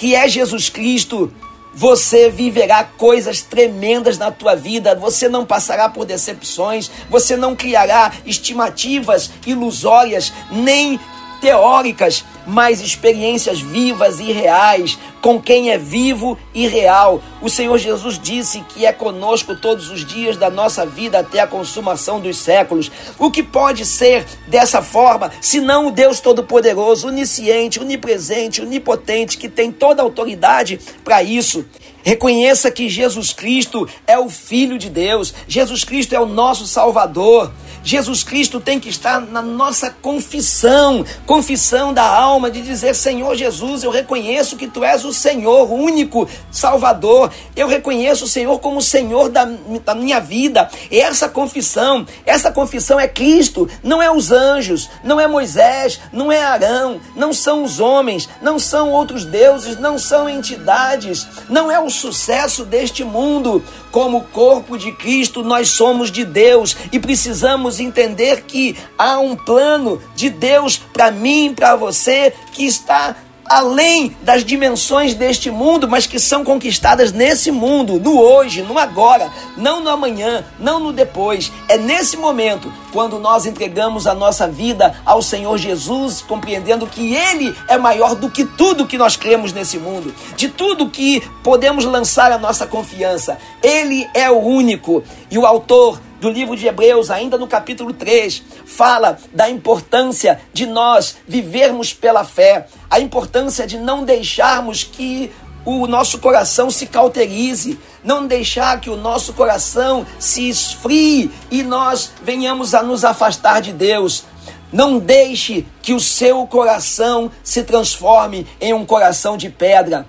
que 0.03 0.15
é 0.15 0.27
Jesus 0.27 0.67
Cristo, 0.67 1.31
você 1.73 2.29
viverá 2.29 2.83
coisas 2.83 3.41
tremendas 3.41 4.17
na 4.17 4.31
tua 4.31 4.53
vida, 4.53 4.93
você 4.93 5.29
não 5.29 5.45
passará 5.45 5.87
por 5.87 6.03
decepções, 6.03 6.91
você 7.09 7.37
não 7.37 7.55
criará 7.55 8.11
estimativas 8.25 9.31
ilusórias, 9.47 10.33
nem 10.51 10.99
teóricas, 11.43 12.23
mas 12.47 12.79
experiências 12.79 13.59
vivas 13.59 14.17
e 14.21 14.31
reais 14.31 14.97
com 15.21 15.41
quem 15.41 15.71
é 15.71 15.77
vivo 15.77 16.37
e 16.53 16.67
real. 16.67 17.21
O 17.41 17.49
Senhor 17.49 17.77
Jesus 17.77 18.17
disse 18.17 18.61
que 18.69 18.85
é 18.85 18.93
conosco 18.93 19.53
todos 19.53 19.89
os 19.89 20.05
dias 20.05 20.37
da 20.37 20.49
nossa 20.49 20.85
vida 20.85 21.19
até 21.19 21.41
a 21.41 21.47
consumação 21.47 22.21
dos 22.21 22.37
séculos. 22.37 22.89
O 23.19 23.29
que 23.29 23.43
pode 23.43 23.85
ser 23.85 24.25
dessa 24.47 24.81
forma, 24.81 25.33
senão 25.41 25.87
o 25.87 25.91
Deus 25.91 26.21
Todo-Poderoso, 26.21 27.09
onisciente, 27.09 27.77
onipresente, 27.77 28.61
onipotente, 28.61 29.37
que 29.37 29.49
tem 29.49 29.69
toda 29.69 30.01
a 30.01 30.05
autoridade 30.05 30.79
para 31.03 31.21
isso? 31.21 31.65
Reconheça 32.03 32.71
que 32.71 32.87
Jesus 32.87 33.33
Cristo 33.33 33.87
é 34.07 34.17
o 34.17 34.29
Filho 34.29 34.77
de 34.77 34.89
Deus, 34.89 35.33
Jesus 35.45 35.83
Cristo 35.83 36.13
é 36.13 36.19
o 36.19 36.25
nosso 36.25 36.65
Salvador. 36.67 37.51
Jesus 37.83 38.23
Cristo 38.23 38.61
tem 38.61 38.79
que 38.79 38.87
estar 38.87 39.19
na 39.19 39.41
nossa 39.41 39.89
confissão, 39.89 41.05
confissão 41.25 41.93
da 41.93 42.03
alma, 42.03 42.49
de 42.49 42.61
dizer: 42.61 42.95
Senhor 42.95 43.35
Jesus, 43.35 43.83
eu 43.83 43.91
reconheço 43.91 44.55
que 44.55 44.67
tu 44.67 44.83
és 44.83 45.03
o 45.03 45.13
Senhor, 45.13 45.69
o 45.69 45.75
único 45.75 46.27
Salvador. 46.49 47.29
Eu 47.55 47.67
reconheço 47.67 48.23
o 48.23 48.27
Senhor 48.27 48.57
como 48.59 48.81
Senhor 48.81 49.29
da, 49.29 49.45
da 49.83 49.93
minha 49.93 50.19
vida. 50.19 50.69
E 50.89 50.99
essa 50.99 51.27
confissão, 51.27 52.05
essa 52.25 52.51
confissão 52.51 52.97
é 52.99 53.07
Cristo, 53.07 53.69
não 53.83 54.01
é 54.01 54.09
os 54.09 54.31
anjos, 54.31 54.89
não 55.03 55.19
é 55.19 55.27
Moisés, 55.27 55.99
não 56.11 56.31
é 56.31 56.41
Arão, 56.41 57.01
não 57.15 57.33
são 57.33 57.63
os 57.63 57.81
homens, 57.81 58.29
não 58.41 58.57
são 58.57 58.91
outros 58.91 59.25
deuses, 59.25 59.77
não 59.77 59.97
são 59.97 60.29
entidades, 60.29 61.27
não 61.49 61.69
é 61.69 61.79
o 61.79 61.89
sucesso 61.89 62.63
deste 62.63 63.03
mundo. 63.03 63.61
Como 63.93 64.23
corpo 64.23 64.75
de 64.75 64.91
Cristo, 64.91 65.43
nós 65.43 65.69
somos 65.69 66.11
de 66.11 66.25
Deus 66.25 66.75
e 66.91 66.97
precisamos 66.97 67.79
entender 67.79 68.41
que 68.41 68.75
há 68.97 69.19
um 69.19 69.35
plano 69.35 70.01
de 70.15 70.31
Deus 70.31 70.77
para 70.77 71.11
mim, 71.11 71.53
para 71.55 71.75
você, 71.75 72.33
que 72.53 72.65
está 72.65 73.15
além 73.53 74.15
das 74.23 74.43
dimensões 74.43 75.13
deste 75.13 75.51
mundo, 75.51 75.87
mas 75.87 76.07
que 76.07 76.19
são 76.19 76.43
conquistadas 76.43 77.11
nesse 77.11 77.51
mundo, 77.51 77.99
no 77.99 78.19
hoje, 78.19 78.63
no 78.63 78.79
agora, 78.79 79.31
não 79.55 79.79
no 79.79 79.91
amanhã, 79.91 80.43
não 80.59 80.79
no 80.79 80.91
depois. 80.91 81.51
É 81.69 81.77
nesse 81.77 82.17
momento, 82.17 82.73
quando 82.91 83.19
nós 83.19 83.45
entregamos 83.45 84.07
a 84.07 84.15
nossa 84.15 84.47
vida 84.47 84.95
ao 85.05 85.21
Senhor 85.21 85.55
Jesus, 85.59 86.21
compreendendo 86.21 86.87
que 86.87 87.13
Ele 87.13 87.55
é 87.67 87.77
maior 87.77 88.15
do 88.15 88.27
que 88.27 88.43
tudo 88.43 88.87
que 88.87 88.97
nós 88.97 89.15
cremos 89.15 89.53
nesse 89.53 89.77
mundo, 89.77 90.13
de 90.35 90.49
tudo 90.49 90.89
que 90.89 91.21
podemos 91.43 91.85
lançar 91.85 92.31
a 92.31 92.39
nossa 92.39 92.65
confiança. 92.65 93.37
Ele 93.61 94.09
é 94.15 94.31
o 94.31 94.39
único. 94.39 95.03
E 95.29 95.37
o 95.37 95.45
autor 95.45 95.99
do 96.23 96.29
livro 96.29 96.55
de 96.55 96.65
Hebreus, 96.65 97.11
ainda 97.11 97.37
no 97.37 97.45
capítulo 97.45 97.91
3, 97.91 98.43
fala 98.65 99.17
da 99.33 99.49
importância 99.49 100.39
de 100.53 100.65
nós 100.65 101.17
vivermos 101.27 101.93
pela 101.93 102.23
fé, 102.23 102.67
a 102.89 102.97
importância 102.97 103.67
de 103.67 103.77
não 103.77 104.05
deixarmos 104.05 104.85
que 104.85 105.29
o 105.65 105.85
nosso 105.85 106.19
coração 106.19 106.69
se 106.69 106.87
cauterize, 106.87 107.77
não 108.05 108.25
deixar 108.25 108.79
que 108.79 108.89
o 108.89 108.95
nosso 108.95 109.33
coração 109.33 110.05
se 110.17 110.47
esfrie 110.47 111.29
e 111.51 111.61
nós 111.61 112.13
venhamos 112.23 112.73
a 112.73 112.81
nos 112.81 113.03
afastar 113.03 113.61
de 113.61 113.73
Deus. 113.73 114.23
Não 114.71 114.99
deixe 114.99 115.65
que 115.81 115.93
o 115.93 115.99
seu 115.99 116.47
coração 116.47 117.29
se 117.43 117.63
transforme 117.63 118.47
em 118.61 118.73
um 118.73 118.85
coração 118.85 119.35
de 119.35 119.49
pedra. 119.49 120.07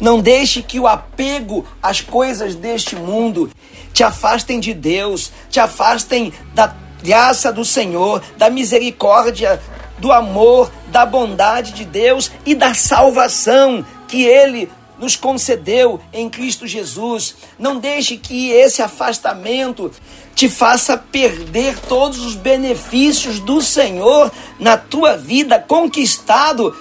Não 0.00 0.18
deixe 0.18 0.62
que 0.62 0.80
o 0.80 0.88
apego 0.88 1.66
às 1.82 2.00
coisas 2.00 2.54
deste 2.54 2.96
mundo 2.96 3.50
te 3.92 4.02
afastem 4.02 4.60
de 4.60 4.74
Deus, 4.74 5.30
te 5.50 5.60
afastem 5.60 6.32
da 6.54 6.74
graça 7.02 7.52
do 7.52 7.64
Senhor, 7.64 8.22
da 8.36 8.48
misericórdia, 8.48 9.60
do 9.98 10.12
amor, 10.12 10.70
da 10.88 11.04
bondade 11.04 11.72
de 11.72 11.84
Deus 11.84 12.30
e 12.44 12.54
da 12.54 12.74
salvação 12.74 13.84
que 14.08 14.24
Ele 14.24 14.70
nos 14.98 15.16
concedeu 15.16 16.00
em 16.12 16.30
Cristo 16.30 16.66
Jesus. 16.66 17.34
Não 17.58 17.78
deixe 17.78 18.16
que 18.16 18.50
esse 18.50 18.82
afastamento 18.82 19.90
te 20.34 20.48
faça 20.48 20.96
perder 20.96 21.78
todos 21.80 22.20
os 22.20 22.34
benefícios 22.34 23.40
do 23.40 23.60
Senhor 23.60 24.30
na 24.60 24.76
tua 24.76 25.16
vida, 25.16 25.58
conquistado 25.58 26.74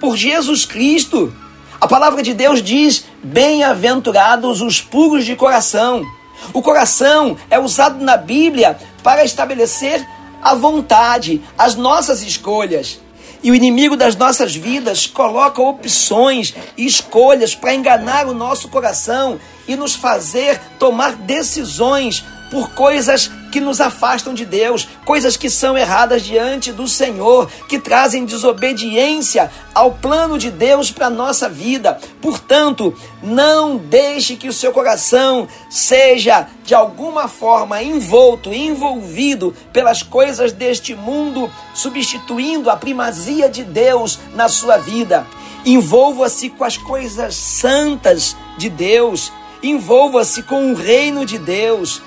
por 0.00 0.16
Jesus 0.16 0.64
Cristo. 0.64 1.32
A 1.78 1.86
palavra 1.86 2.22
de 2.22 2.32
Deus 2.32 2.62
diz: 2.62 3.04
Bem-aventurados 3.22 4.62
os 4.62 4.80
puros 4.80 5.24
de 5.24 5.36
coração. 5.36 6.04
O 6.52 6.62
coração 6.62 7.36
é 7.48 7.58
usado 7.58 8.02
na 8.02 8.16
Bíblia 8.16 8.78
para 9.02 9.24
estabelecer 9.24 10.06
a 10.42 10.54
vontade, 10.54 11.42
as 11.56 11.74
nossas 11.74 12.22
escolhas. 12.22 13.00
E 13.42 13.50
o 13.50 13.54
inimigo 13.54 13.96
das 13.96 14.16
nossas 14.16 14.54
vidas 14.54 15.06
coloca 15.06 15.62
opções 15.62 16.54
e 16.76 16.84
escolhas 16.84 17.54
para 17.54 17.74
enganar 17.74 18.26
o 18.26 18.34
nosso 18.34 18.68
coração 18.68 19.40
e 19.66 19.76
nos 19.76 19.94
fazer 19.94 20.60
tomar 20.78 21.14
decisões 21.14 22.24
por 22.50 22.70
coisas 22.70 23.30
que 23.50 23.60
nos 23.60 23.80
afastam 23.80 24.32
de 24.32 24.44
Deus, 24.44 24.88
coisas 25.04 25.36
que 25.36 25.50
são 25.50 25.76
erradas 25.76 26.22
diante 26.22 26.72
do 26.72 26.86
Senhor, 26.86 27.50
que 27.68 27.78
trazem 27.78 28.24
desobediência 28.24 29.50
ao 29.74 29.92
plano 29.92 30.38
de 30.38 30.50
Deus 30.50 30.90
para 30.90 31.06
a 31.06 31.10
nossa 31.10 31.48
vida. 31.48 31.98
Portanto, 32.20 32.94
não 33.22 33.76
deixe 33.76 34.36
que 34.36 34.48
o 34.48 34.52
seu 34.52 34.72
coração 34.72 35.48
seja 35.68 36.48
de 36.64 36.74
alguma 36.74 37.28
forma 37.28 37.82
envolto, 37.82 38.52
envolvido 38.52 39.54
pelas 39.72 40.02
coisas 40.02 40.52
deste 40.52 40.94
mundo, 40.94 41.50
substituindo 41.74 42.70
a 42.70 42.76
primazia 42.76 43.48
de 43.48 43.64
Deus 43.64 44.18
na 44.34 44.48
sua 44.48 44.76
vida. 44.76 45.26
Envolva-se 45.64 46.48
com 46.50 46.64
as 46.64 46.76
coisas 46.76 47.34
santas 47.34 48.36
de 48.56 48.70
Deus. 48.70 49.32
Envolva-se 49.62 50.42
com 50.42 50.72
o 50.72 50.74
reino 50.74 51.26
de 51.26 51.38
Deus. 51.38 52.00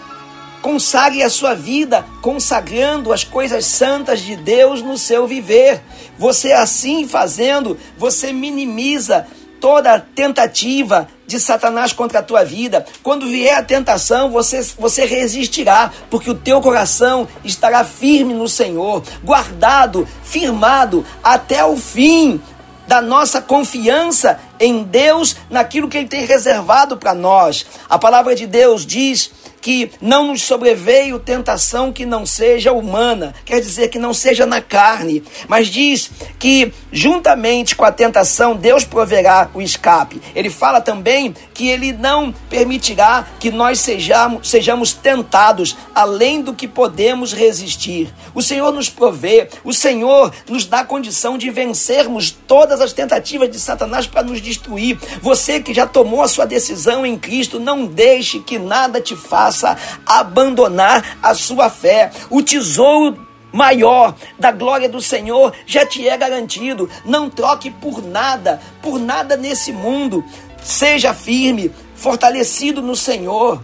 Consagre 0.64 1.22
a 1.22 1.30
sua 1.30 1.54
vida 1.54 2.06
consagrando 2.22 3.12
as 3.12 3.26
coisas 3.26 3.66
santas 3.66 4.22
de 4.22 4.38
Deus 4.38 4.82
no 4.82 4.98
seu 4.98 5.28
viver. 5.28 5.84
Você 6.18 6.54
assim 6.54 7.06
fazendo, 7.06 7.78
você 7.98 8.32
minimiza 8.32 9.28
toda 9.60 10.00
tentativa 10.00 11.10
de 11.28 11.38
Satanás 11.38 11.92
contra 11.92 12.20
a 12.20 12.24
tua 12.24 12.46
vida. 12.46 12.86
Quando 13.04 13.28
vier 13.28 13.58
a 13.58 13.62
tentação, 13.62 14.30
você, 14.30 14.62
você 14.80 15.06
resistirá, 15.06 15.92
porque 16.10 16.30
o 16.30 16.36
teu 16.36 16.62
coração 16.62 17.28
estará 17.44 17.84
firme 17.84 18.34
no 18.34 18.48
Senhor, 18.48 19.04
guardado, 19.22 20.08
firmado 20.24 21.06
até 21.22 21.66
o 21.66 21.76
fim 21.76 22.42
da 22.88 23.02
nossa 23.02 23.42
confiança 23.42 24.40
em 24.58 24.84
Deus, 24.84 25.36
naquilo 25.50 25.90
que 25.90 25.98
Ele 25.98 26.08
tem 26.08 26.26
reservado 26.26 26.96
para 26.96 27.14
nós. 27.14 27.66
A 27.90 28.00
palavra 28.00 28.34
de 28.34 28.48
Deus 28.48 28.86
diz 28.86 29.32
que 29.64 29.90
não 30.02 30.28
nos 30.28 30.42
sobreveio 30.42 31.18
tentação 31.18 31.94
que 31.94 32.06
não 32.06 32.26
seja 32.26 32.74
humana, 32.74 33.34
quer 33.46 33.62
dizer 33.62 33.88
que 33.88 33.98
não 33.98 34.14
seja 34.14 34.46
na 34.46 34.60
carne, 34.60 35.24
mas 35.48 35.68
diz 35.68 36.12
que 36.38 36.74
juntamente 36.92 37.74
com 37.74 37.86
a 37.86 37.92
tentação 37.92 38.58
Deus 38.58 38.84
proverá 38.84 39.50
o 39.54 39.62
escape. 39.62 40.22
Ele 40.36 40.50
fala 40.50 40.82
também 40.82 41.34
que 41.54 41.70
ele 41.70 41.94
não 41.94 42.34
permitirá 42.50 43.26
que 43.40 43.52
nós 43.52 43.80
sejamos, 43.80 44.50
sejamos 44.50 44.92
tentados 44.92 45.78
além 45.96 46.42
do 46.42 46.54
que 46.54 46.68
podemos 46.68 47.32
resistir. 47.32 48.14
O 48.36 48.42
Senhor 48.42 48.74
nos 48.74 48.90
provê, 48.90 49.48
o 49.64 49.72
Senhor 49.72 50.34
nos 50.50 50.66
dá 50.66 50.84
condição 50.84 51.38
de 51.38 51.50
vencermos 51.50 52.32
todas 52.32 52.82
as 52.82 52.92
tentativas 52.92 53.50
de 53.50 53.60
Satanás 53.62 54.08
para 54.08 54.24
nos 54.24 54.42
destruir. 54.42 55.00
Você 55.22 55.62
que 55.62 55.74
já 55.74 55.88
tomou 55.88 56.22
a 56.22 56.28
sua 56.28 56.46
decisão 56.46 57.06
em 57.06 57.18
Cristo, 57.18 57.62
não 57.62 57.86
deixe 57.86 58.40
que 58.40 58.60
nada 58.60 59.00
te 59.00 59.16
faça 59.16 59.53
faça 59.54 59.78
abandonar 60.06 61.18
a 61.22 61.36
sua 61.36 61.70
fé. 61.70 62.12
O 62.30 62.42
tesouro 62.42 63.28
maior 63.52 64.16
da 64.40 64.52
glória 64.52 64.90
do 64.90 65.00
Senhor 65.00 65.54
já 65.66 65.86
te 65.86 66.08
é 66.08 66.18
garantido. 66.18 66.90
Não 67.06 67.30
troque 67.30 67.70
por 67.70 68.02
nada, 68.04 68.60
por 68.82 69.00
nada 69.00 69.38
nesse 69.38 69.72
mundo. 69.72 70.24
Seja 70.64 71.14
firme, 71.14 71.72
fortalecido 71.96 72.82
no 72.82 72.96
Senhor. 72.96 73.62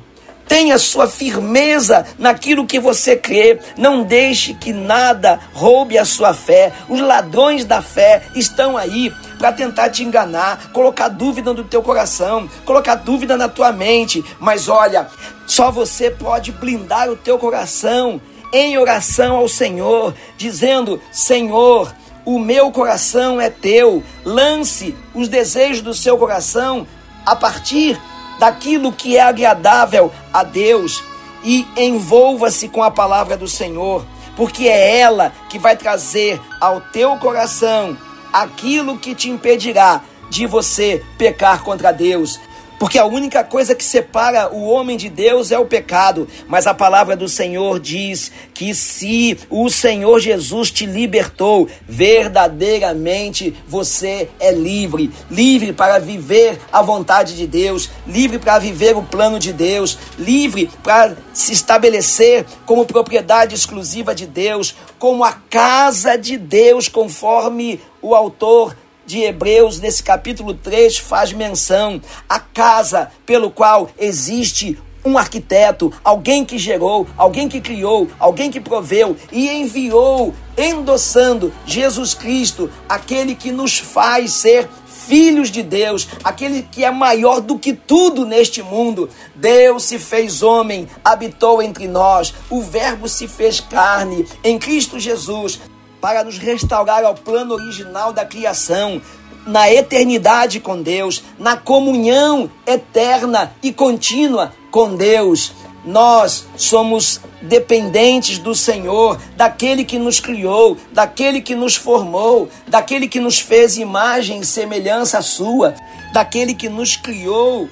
Tenha 0.49 0.79
sua 0.79 1.07
firmeza 1.07 2.07
naquilo 2.17 2.65
que 2.65 2.79
você 2.79 3.15
crê. 3.15 3.59
Não 3.77 4.03
deixe 4.03 4.55
que 4.55 4.73
nada 4.73 5.39
roube 5.53 5.95
a 5.95 6.03
sua 6.03 6.33
fé. 6.33 6.73
Os 6.89 6.99
ladrões 6.99 7.63
da 7.63 7.83
fé 7.83 8.23
estão 8.33 8.75
aí 8.75 9.13
para 9.37 9.53
tentar 9.53 9.91
te 9.91 10.03
enganar, 10.03 10.71
colocar 10.73 11.07
dúvida 11.07 11.53
no 11.53 11.63
teu 11.63 11.83
coração, 11.83 12.49
colocar 12.65 12.95
dúvida 12.95 13.37
na 13.37 13.47
tua 13.47 13.71
mente. 13.71 14.25
Mas 14.39 14.67
olha, 14.67 15.07
só 15.45 15.69
você 15.69 16.09
pode 16.09 16.51
blindar 16.51 17.09
o 17.09 17.15
teu 17.15 17.37
coração 17.37 18.19
em 18.51 18.75
oração 18.75 19.35
ao 19.35 19.47
Senhor, 19.47 20.15
dizendo: 20.35 20.99
Senhor, 21.11 21.93
o 22.25 22.39
meu 22.39 22.71
coração 22.71 23.39
é 23.39 23.51
teu. 23.51 24.03
Lance 24.25 24.95
os 25.13 25.27
desejos 25.27 25.83
do 25.83 25.93
seu 25.93 26.17
coração 26.17 26.87
a 27.23 27.35
partir 27.35 27.99
daquilo 28.39 28.91
que 28.91 29.17
é 29.17 29.21
agradável 29.21 30.11
a 30.33 30.43
Deus 30.43 31.03
e 31.43 31.67
envolva-se 31.77 32.69
com 32.69 32.81
a 32.81 32.89
palavra 32.89 33.37
do 33.37 33.47
Senhor, 33.47 34.05
porque 34.35 34.67
é 34.67 34.99
ela 34.99 35.31
que 35.49 35.59
vai 35.59 35.75
trazer 35.75 36.41
ao 36.59 36.81
teu 36.81 37.17
coração 37.17 37.97
aquilo 38.31 38.97
que 38.97 39.13
te 39.13 39.29
impedirá 39.29 40.01
de 40.29 40.45
você 40.45 41.03
pecar 41.17 41.63
contra 41.63 41.91
Deus. 41.91 42.39
Porque 42.79 42.97
a 42.97 43.05
única 43.05 43.43
coisa 43.43 43.75
que 43.75 43.83
separa 43.83 44.49
o 44.53 44.69
homem 44.69 44.95
de 44.95 45.09
Deus 45.09 45.51
é 45.51 45.59
o 45.59 45.65
pecado. 45.65 46.27
Mas 46.47 46.65
a 46.65 46.73
palavra 46.73 47.15
do 47.15 47.27
Senhor 47.27 47.77
diz 47.77 48.31
que 48.53 48.73
se 48.73 49.37
o 49.49 49.69
Senhor 49.69 50.19
Jesus 50.21 50.71
te 50.71 50.85
libertou, 50.85 51.67
verdadeiramente 51.85 53.53
você 53.67 54.29
é 54.39 54.53
livre. 54.53 55.11
Livre 55.29 55.73
para 55.73 55.99
viver 55.99 56.57
a 56.71 56.81
vontade 56.81 57.35
de 57.35 57.45
Deus, 57.45 57.89
livre 58.07 58.39
para 58.39 58.57
viver 58.57 58.95
o 58.95 59.03
plano 59.03 59.37
de 59.37 59.51
Deus, 59.51 59.97
livre 60.17 60.69
para 60.81 61.17
se 61.33 61.51
estabelecer 61.51 62.45
como 62.65 62.85
propriedade 62.85 63.55
exclusiva 63.55 64.15
de 64.15 64.25
Deus, 64.25 64.73
como 64.97 65.25
a 65.25 65.33
casa 65.33 66.17
de 66.17 66.37
Deus, 66.37 66.87
conforme 66.87 67.81
o 68.01 68.15
autor 68.15 68.73
de 69.09 69.23
Hebreus, 69.23 69.79
nesse 69.79 70.03
capítulo 70.03 70.53
3, 70.53 70.99
faz 70.99 71.33
menção 71.33 71.99
à 72.29 72.39
casa 72.39 73.09
pelo 73.25 73.49
qual 73.49 73.89
existe 73.97 74.77
um 75.03 75.17
arquiteto, 75.17 75.91
alguém 76.03 76.45
que 76.45 76.59
gerou, 76.59 77.07
alguém 77.17 77.49
que 77.49 77.59
criou, 77.59 78.07
alguém 78.19 78.51
que 78.51 78.59
proveu 78.59 79.17
e 79.31 79.49
enviou, 79.49 80.35
endossando 80.55 81.51
Jesus 81.65 82.13
Cristo, 82.13 82.69
aquele 82.87 83.33
que 83.33 83.51
nos 83.51 83.79
faz 83.79 84.33
ser 84.33 84.69
filhos 84.85 85.49
de 85.49 85.63
Deus, 85.63 86.07
aquele 86.23 86.61
que 86.61 86.83
é 86.83 86.91
maior 86.91 87.41
do 87.41 87.57
que 87.57 87.73
tudo 87.73 88.27
neste 88.27 88.61
mundo. 88.61 89.09
Deus 89.33 89.85
se 89.85 89.97
fez 89.97 90.43
homem, 90.43 90.87
habitou 91.03 91.63
entre 91.63 91.87
nós, 91.87 92.31
o 92.47 92.61
Verbo 92.61 93.09
se 93.09 93.27
fez 93.27 93.59
carne 93.59 94.27
em 94.43 94.59
Cristo 94.59 94.99
Jesus 94.99 95.59
para 96.01 96.23
nos 96.23 96.37
restaurar 96.37 97.03
ao 97.03 97.15
plano 97.15 97.53
original 97.53 98.13
da 98.13 98.25
criação, 98.25 99.01
na 99.45 99.71
eternidade 99.71 100.59
com 100.59 100.81
Deus, 100.81 101.23
na 101.37 101.57
comunhão 101.57 102.49
eterna 102.65 103.53
e 103.63 103.71
contínua 103.71 104.53
com 104.71 104.95
Deus. 104.95 105.53
Nós 105.83 106.45
somos 106.55 107.21
dependentes 107.41 108.37
do 108.37 108.53
Senhor, 108.53 109.19
daquele 109.35 109.83
que 109.83 109.97
nos 109.97 110.19
criou, 110.19 110.77
daquele 110.91 111.41
que 111.41 111.55
nos 111.55 111.75
formou, 111.75 112.49
daquele 112.67 113.07
que 113.07 113.19
nos 113.19 113.39
fez 113.39 113.77
imagem 113.77 114.41
e 114.41 114.45
semelhança 114.45 115.21
sua, 115.21 115.73
daquele 116.13 116.53
que 116.53 116.67
nos 116.67 116.95
criou 116.95 117.69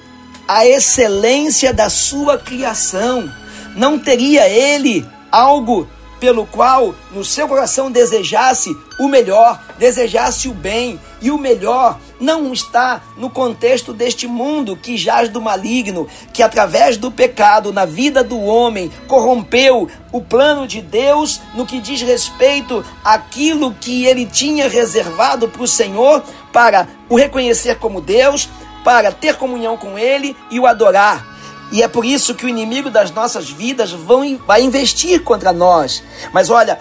a 0.48 0.66
excelência 0.66 1.72
da 1.72 1.90
sua 1.90 2.38
criação. 2.38 3.30
Não 3.76 3.98
teria 3.98 4.48
ele 4.48 5.06
algo 5.30 5.86
pelo 6.20 6.46
qual 6.46 6.94
no 7.12 7.24
seu 7.24 7.46
coração 7.46 7.90
desejasse 7.90 8.76
o 8.98 9.08
melhor, 9.08 9.60
desejasse 9.78 10.48
o 10.48 10.52
bem, 10.52 11.00
e 11.20 11.30
o 11.30 11.38
melhor 11.38 11.98
não 12.20 12.52
está 12.52 13.00
no 13.16 13.30
contexto 13.30 13.92
deste 13.92 14.26
mundo 14.26 14.76
que 14.76 14.96
jaz 14.96 15.28
do 15.28 15.40
maligno, 15.40 16.08
que 16.32 16.42
através 16.42 16.96
do 16.96 17.10
pecado 17.10 17.72
na 17.72 17.84
vida 17.84 18.22
do 18.24 18.40
homem 18.40 18.90
corrompeu 19.06 19.88
o 20.12 20.20
plano 20.20 20.66
de 20.66 20.80
Deus 20.80 21.40
no 21.54 21.66
que 21.66 21.80
diz 21.80 22.02
respeito 22.02 22.84
àquilo 23.04 23.74
que 23.74 24.04
ele 24.04 24.26
tinha 24.26 24.68
reservado 24.68 25.48
para 25.48 25.62
o 25.62 25.68
Senhor 25.68 26.22
para 26.52 26.88
o 27.08 27.16
reconhecer 27.16 27.76
como 27.78 28.00
Deus, 28.00 28.48
para 28.84 29.12
ter 29.12 29.36
comunhão 29.36 29.76
com 29.76 29.98
ele 29.98 30.36
e 30.50 30.58
o 30.58 30.66
adorar. 30.66 31.37
E 31.70 31.82
é 31.82 31.88
por 31.88 32.04
isso 32.04 32.34
que 32.34 32.46
o 32.46 32.48
inimigo 32.48 32.90
das 32.90 33.10
nossas 33.10 33.50
vidas 33.50 33.92
vão, 33.92 34.38
vai 34.46 34.62
investir 34.62 35.22
contra 35.22 35.52
nós. 35.52 36.02
Mas 36.32 36.48
olha, 36.48 36.80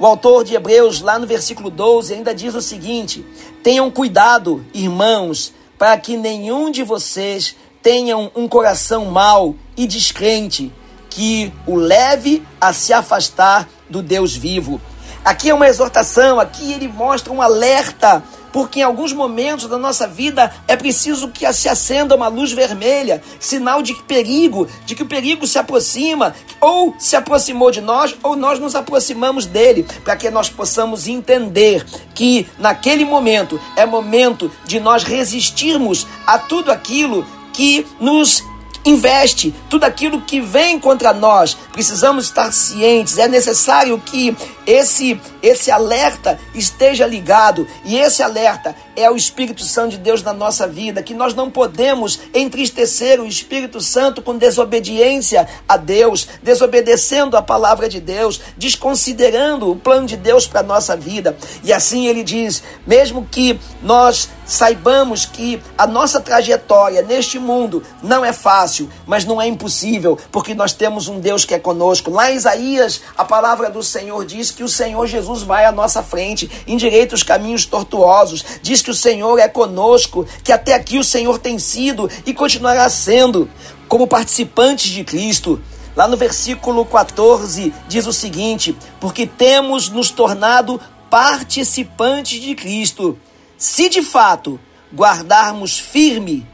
o 0.00 0.06
autor 0.06 0.42
de 0.42 0.54
Hebreus, 0.54 1.00
lá 1.00 1.18
no 1.18 1.26
versículo 1.26 1.70
12, 1.70 2.14
ainda 2.14 2.34
diz 2.34 2.54
o 2.54 2.62
seguinte: 2.62 3.24
Tenham 3.62 3.90
cuidado, 3.90 4.64
irmãos, 4.72 5.52
para 5.78 5.96
que 5.98 6.16
nenhum 6.16 6.70
de 6.70 6.82
vocês 6.82 7.54
tenham 7.82 8.30
um 8.34 8.48
coração 8.48 9.06
mau 9.06 9.54
e 9.76 9.86
descrente, 9.86 10.72
que 11.10 11.52
o 11.66 11.76
leve 11.76 12.42
a 12.60 12.72
se 12.72 12.92
afastar 12.92 13.68
do 13.90 14.02
Deus 14.02 14.34
vivo. 14.34 14.80
Aqui 15.24 15.50
é 15.50 15.54
uma 15.54 15.68
exortação, 15.68 16.40
aqui 16.40 16.72
ele 16.72 16.88
mostra 16.88 17.32
um 17.32 17.40
alerta 17.40 18.22
porque 18.52 18.80
em 18.80 18.82
alguns 18.82 19.12
momentos 19.12 19.66
da 19.66 19.78
nossa 19.78 20.06
vida 20.06 20.52
é 20.68 20.76
preciso 20.76 21.28
que 21.28 21.50
se 21.52 21.68
acenda 21.68 22.14
uma 22.14 22.28
luz 22.28 22.52
vermelha, 22.52 23.22
sinal 23.40 23.82
de 23.82 23.94
perigo, 23.94 24.68
de 24.84 24.94
que 24.94 25.02
o 25.02 25.08
perigo 25.08 25.46
se 25.46 25.58
aproxima, 25.58 26.34
ou 26.60 26.94
se 26.98 27.16
aproximou 27.16 27.70
de 27.70 27.80
nós, 27.80 28.14
ou 28.22 28.36
nós 28.36 28.58
nos 28.58 28.74
aproximamos 28.74 29.46
dele, 29.46 29.86
para 30.04 30.16
que 30.16 30.30
nós 30.30 30.50
possamos 30.50 31.08
entender 31.08 31.84
que 32.14 32.46
naquele 32.58 33.04
momento 33.04 33.58
é 33.74 33.86
momento 33.86 34.50
de 34.66 34.78
nós 34.78 35.02
resistirmos 35.02 36.06
a 36.26 36.38
tudo 36.38 36.70
aquilo 36.70 37.26
que 37.52 37.86
nos 37.98 38.42
investe 38.84 39.54
tudo 39.68 39.84
aquilo 39.84 40.22
que 40.22 40.40
vem 40.40 40.78
contra 40.78 41.12
nós. 41.12 41.56
Precisamos 41.72 42.26
estar 42.26 42.52
cientes, 42.52 43.18
é 43.18 43.28
necessário 43.28 43.98
que 44.04 44.36
esse 44.66 45.20
esse 45.42 45.72
alerta 45.72 46.38
esteja 46.54 47.04
ligado 47.04 47.66
e 47.84 47.98
esse 47.98 48.22
alerta 48.22 48.76
é 48.94 49.10
o 49.10 49.16
Espírito 49.16 49.64
Santo 49.64 49.92
de 49.92 49.98
Deus 49.98 50.22
na 50.22 50.32
nossa 50.32 50.68
vida, 50.68 51.02
que 51.02 51.14
nós 51.14 51.34
não 51.34 51.50
podemos 51.50 52.20
entristecer 52.32 53.20
o 53.20 53.26
Espírito 53.26 53.80
Santo 53.80 54.22
com 54.22 54.36
desobediência 54.36 55.48
a 55.68 55.76
Deus, 55.76 56.28
desobedecendo 56.42 57.36
a 57.36 57.42
palavra 57.42 57.88
de 57.88 58.00
Deus, 58.00 58.40
desconsiderando 58.56 59.70
o 59.70 59.76
plano 59.76 60.06
de 60.06 60.16
Deus 60.16 60.46
para 60.46 60.62
nossa 60.62 60.96
vida. 60.96 61.36
E 61.64 61.72
assim 61.72 62.06
ele 62.06 62.22
diz: 62.22 62.62
mesmo 62.86 63.26
que 63.30 63.58
nós 63.82 64.28
saibamos 64.46 65.24
que 65.24 65.60
a 65.76 65.86
nossa 65.86 66.20
trajetória 66.20 67.02
neste 67.02 67.38
mundo 67.38 67.82
não 68.02 68.24
é 68.24 68.32
fácil, 68.32 68.71
mas 69.06 69.24
não 69.24 69.40
é 69.40 69.46
impossível, 69.46 70.18
porque 70.30 70.54
nós 70.54 70.72
temos 70.72 71.08
um 71.08 71.20
Deus 71.20 71.44
que 71.44 71.54
é 71.54 71.58
conosco. 71.58 72.10
Lá 72.10 72.30
em 72.30 72.36
Isaías, 72.36 73.02
a 73.16 73.24
palavra 73.24 73.70
do 73.70 73.82
Senhor 73.82 74.24
diz 74.24 74.50
que 74.50 74.62
o 74.62 74.68
Senhor 74.68 75.06
Jesus 75.06 75.42
vai 75.42 75.64
à 75.64 75.72
nossa 75.72 76.02
frente, 76.02 76.50
endireita 76.66 77.14
os 77.14 77.22
caminhos 77.22 77.66
tortuosos, 77.66 78.44
diz 78.62 78.80
que 78.80 78.90
o 78.90 78.94
Senhor 78.94 79.38
é 79.38 79.48
conosco, 79.48 80.26
que 80.42 80.52
até 80.52 80.74
aqui 80.74 80.98
o 80.98 81.04
Senhor 81.04 81.38
tem 81.38 81.58
sido 81.58 82.08
e 82.24 82.32
continuará 82.32 82.88
sendo, 82.88 83.48
como 83.88 84.06
participantes 84.06 84.90
de 84.90 85.04
Cristo. 85.04 85.60
Lá 85.94 86.08
no 86.08 86.16
versículo 86.16 86.84
14 86.86 87.72
diz 87.86 88.06
o 88.06 88.12
seguinte: 88.12 88.76
Porque 88.98 89.26
temos 89.26 89.90
nos 89.90 90.10
tornado 90.10 90.80
participantes 91.10 92.40
de 92.40 92.54
Cristo, 92.54 93.18
se 93.58 93.90
de 93.90 94.02
fato 94.02 94.58
guardarmos 94.94 95.78
firme 95.78 96.46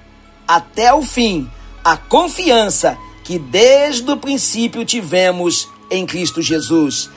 até 0.46 0.92
o 0.92 1.02
fim 1.02 1.48
a 1.88 1.96
confiança 1.96 2.98
que 3.24 3.38
desde 3.38 4.10
o 4.10 4.16
princípio 4.18 4.84
tivemos 4.84 5.70
em 5.90 6.04
Cristo 6.04 6.42
Jesus. 6.42 7.08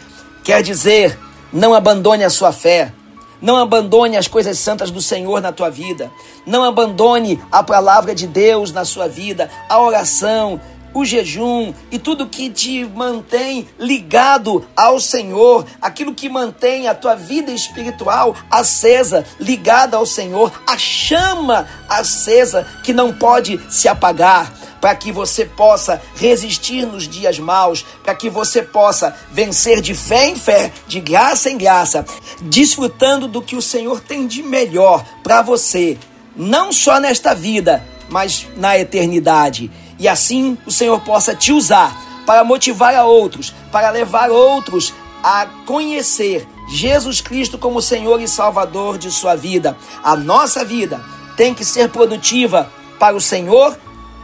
Quer 0.45 0.63
dizer, 0.63 1.19
não 1.51 1.73
abandone 1.73 2.23
a 2.23 2.29
sua 2.29 2.53
fé, 2.53 2.93
não 3.41 3.57
abandone 3.57 4.15
as 4.15 4.29
coisas 4.29 4.57
santas 4.60 4.89
do 4.89 5.01
Senhor 5.01 5.41
na 5.41 5.51
tua 5.51 5.69
vida. 5.69 6.10
Não 6.45 6.63
abandone 6.63 7.38
a 7.51 7.62
palavra 7.62 8.15
de 8.15 8.25
Deus 8.25 8.71
na 8.71 8.86
sua 8.86 9.10
vida, 9.10 9.51
a 9.67 9.81
oração, 9.81 10.62
o 10.93 11.03
jejum 11.03 11.73
e 11.91 11.99
tudo 11.99 12.27
que 12.27 12.49
te 12.49 12.86
mantém 12.86 13.67
ligado 13.77 14.65
ao 14.73 15.01
Senhor, 15.01 15.65
aquilo 15.81 16.13
que 16.13 16.29
mantém 16.29 16.88
a 16.88 16.95
tua 16.95 17.15
vida 17.15 17.51
espiritual 17.51 18.38
acesa, 18.49 19.25
ligada 19.38 19.97
ao 19.97 20.05
Senhor, 20.05 20.49
a 20.65 20.77
chama 20.77 21.67
acesa 21.89 22.65
que 22.84 22.93
não 22.93 23.13
pode 23.13 23.60
se 23.69 23.89
apagar 23.89 24.61
para 24.82 24.96
que 24.96 25.12
você 25.12 25.46
possa 25.46 26.02
resistir 26.15 26.86
nos 26.88 27.08
dias 27.08 27.38
maus, 27.38 27.86
para 28.04 28.15
que 28.15 28.30
você 28.30 28.63
possa 28.63 29.15
vencer 29.32 29.80
de 29.80 29.94
fé 29.94 30.28
em 30.28 30.36
fé, 30.36 30.74
de 30.88 31.00
graça 31.00 31.52
em 31.52 31.58
graça, 31.58 32.04
desfrutando 32.41 33.28
do 33.28 33.41
que 33.41 33.56
o 33.56 33.62
Senhor 33.62 34.02
tem 34.02 34.26
de 34.26 34.41
melhor 34.41 35.06
para 35.24 35.44
você, 35.44 35.98
não 36.36 36.74
só 36.74 37.00
nesta 37.00 37.36
vida, 37.36 37.86
mas 38.10 38.48
na 38.58 38.78
eternidade. 38.78 39.70
E 40.00 40.08
assim 40.08 40.58
o 40.65 40.72
Senhor 40.72 41.00
possa 41.02 41.36
te 41.36 41.54
usar 41.54 41.96
para 42.26 42.44
motivar 42.44 42.96
a 42.96 43.06
outros, 43.06 43.54
para 43.72 43.91
levar 43.91 44.32
outros 44.32 44.94
a 45.24 45.46
conhecer 45.65 46.48
Jesus 46.67 47.22
Cristo 47.22 47.58
como 47.58 47.82
Senhor 47.82 48.20
e 48.20 48.28
Salvador 48.28 48.98
de 48.98 49.12
sua 49.12 49.36
vida. 49.36 49.78
A 50.04 50.15
nossa 50.15 50.65
vida 50.65 51.00
tem 51.38 51.54
que 51.54 51.63
ser 51.63 51.89
produtiva 51.89 52.72
para 52.98 53.15
o 53.15 53.22
Senhor 53.22 53.78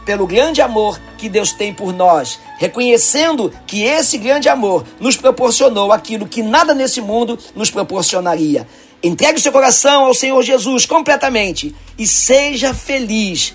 pelo 0.08 0.26
grande 0.26 0.62
amor 0.62 0.98
que 1.18 1.28
Deus 1.28 1.52
tem 1.52 1.74
por 1.74 1.92
nós, 1.92 2.40
reconhecendo 2.56 3.52
que 3.66 3.82
esse 3.82 4.16
grande 4.16 4.48
amor 4.48 4.86
nos 4.98 5.18
proporcionou 5.18 5.92
aquilo 5.92 6.26
que 6.26 6.42
nada 6.42 6.72
nesse 6.72 7.02
mundo 7.02 7.38
nos 7.54 7.70
proporcionaria. 7.70 8.66
Entregue 9.02 9.38
seu 9.38 9.52
coração 9.52 10.06
ao 10.06 10.14
Senhor 10.14 10.42
Jesus 10.42 10.86
completamente 10.86 11.76
e 11.98 12.06
seja 12.06 12.72
feliz 12.72 13.54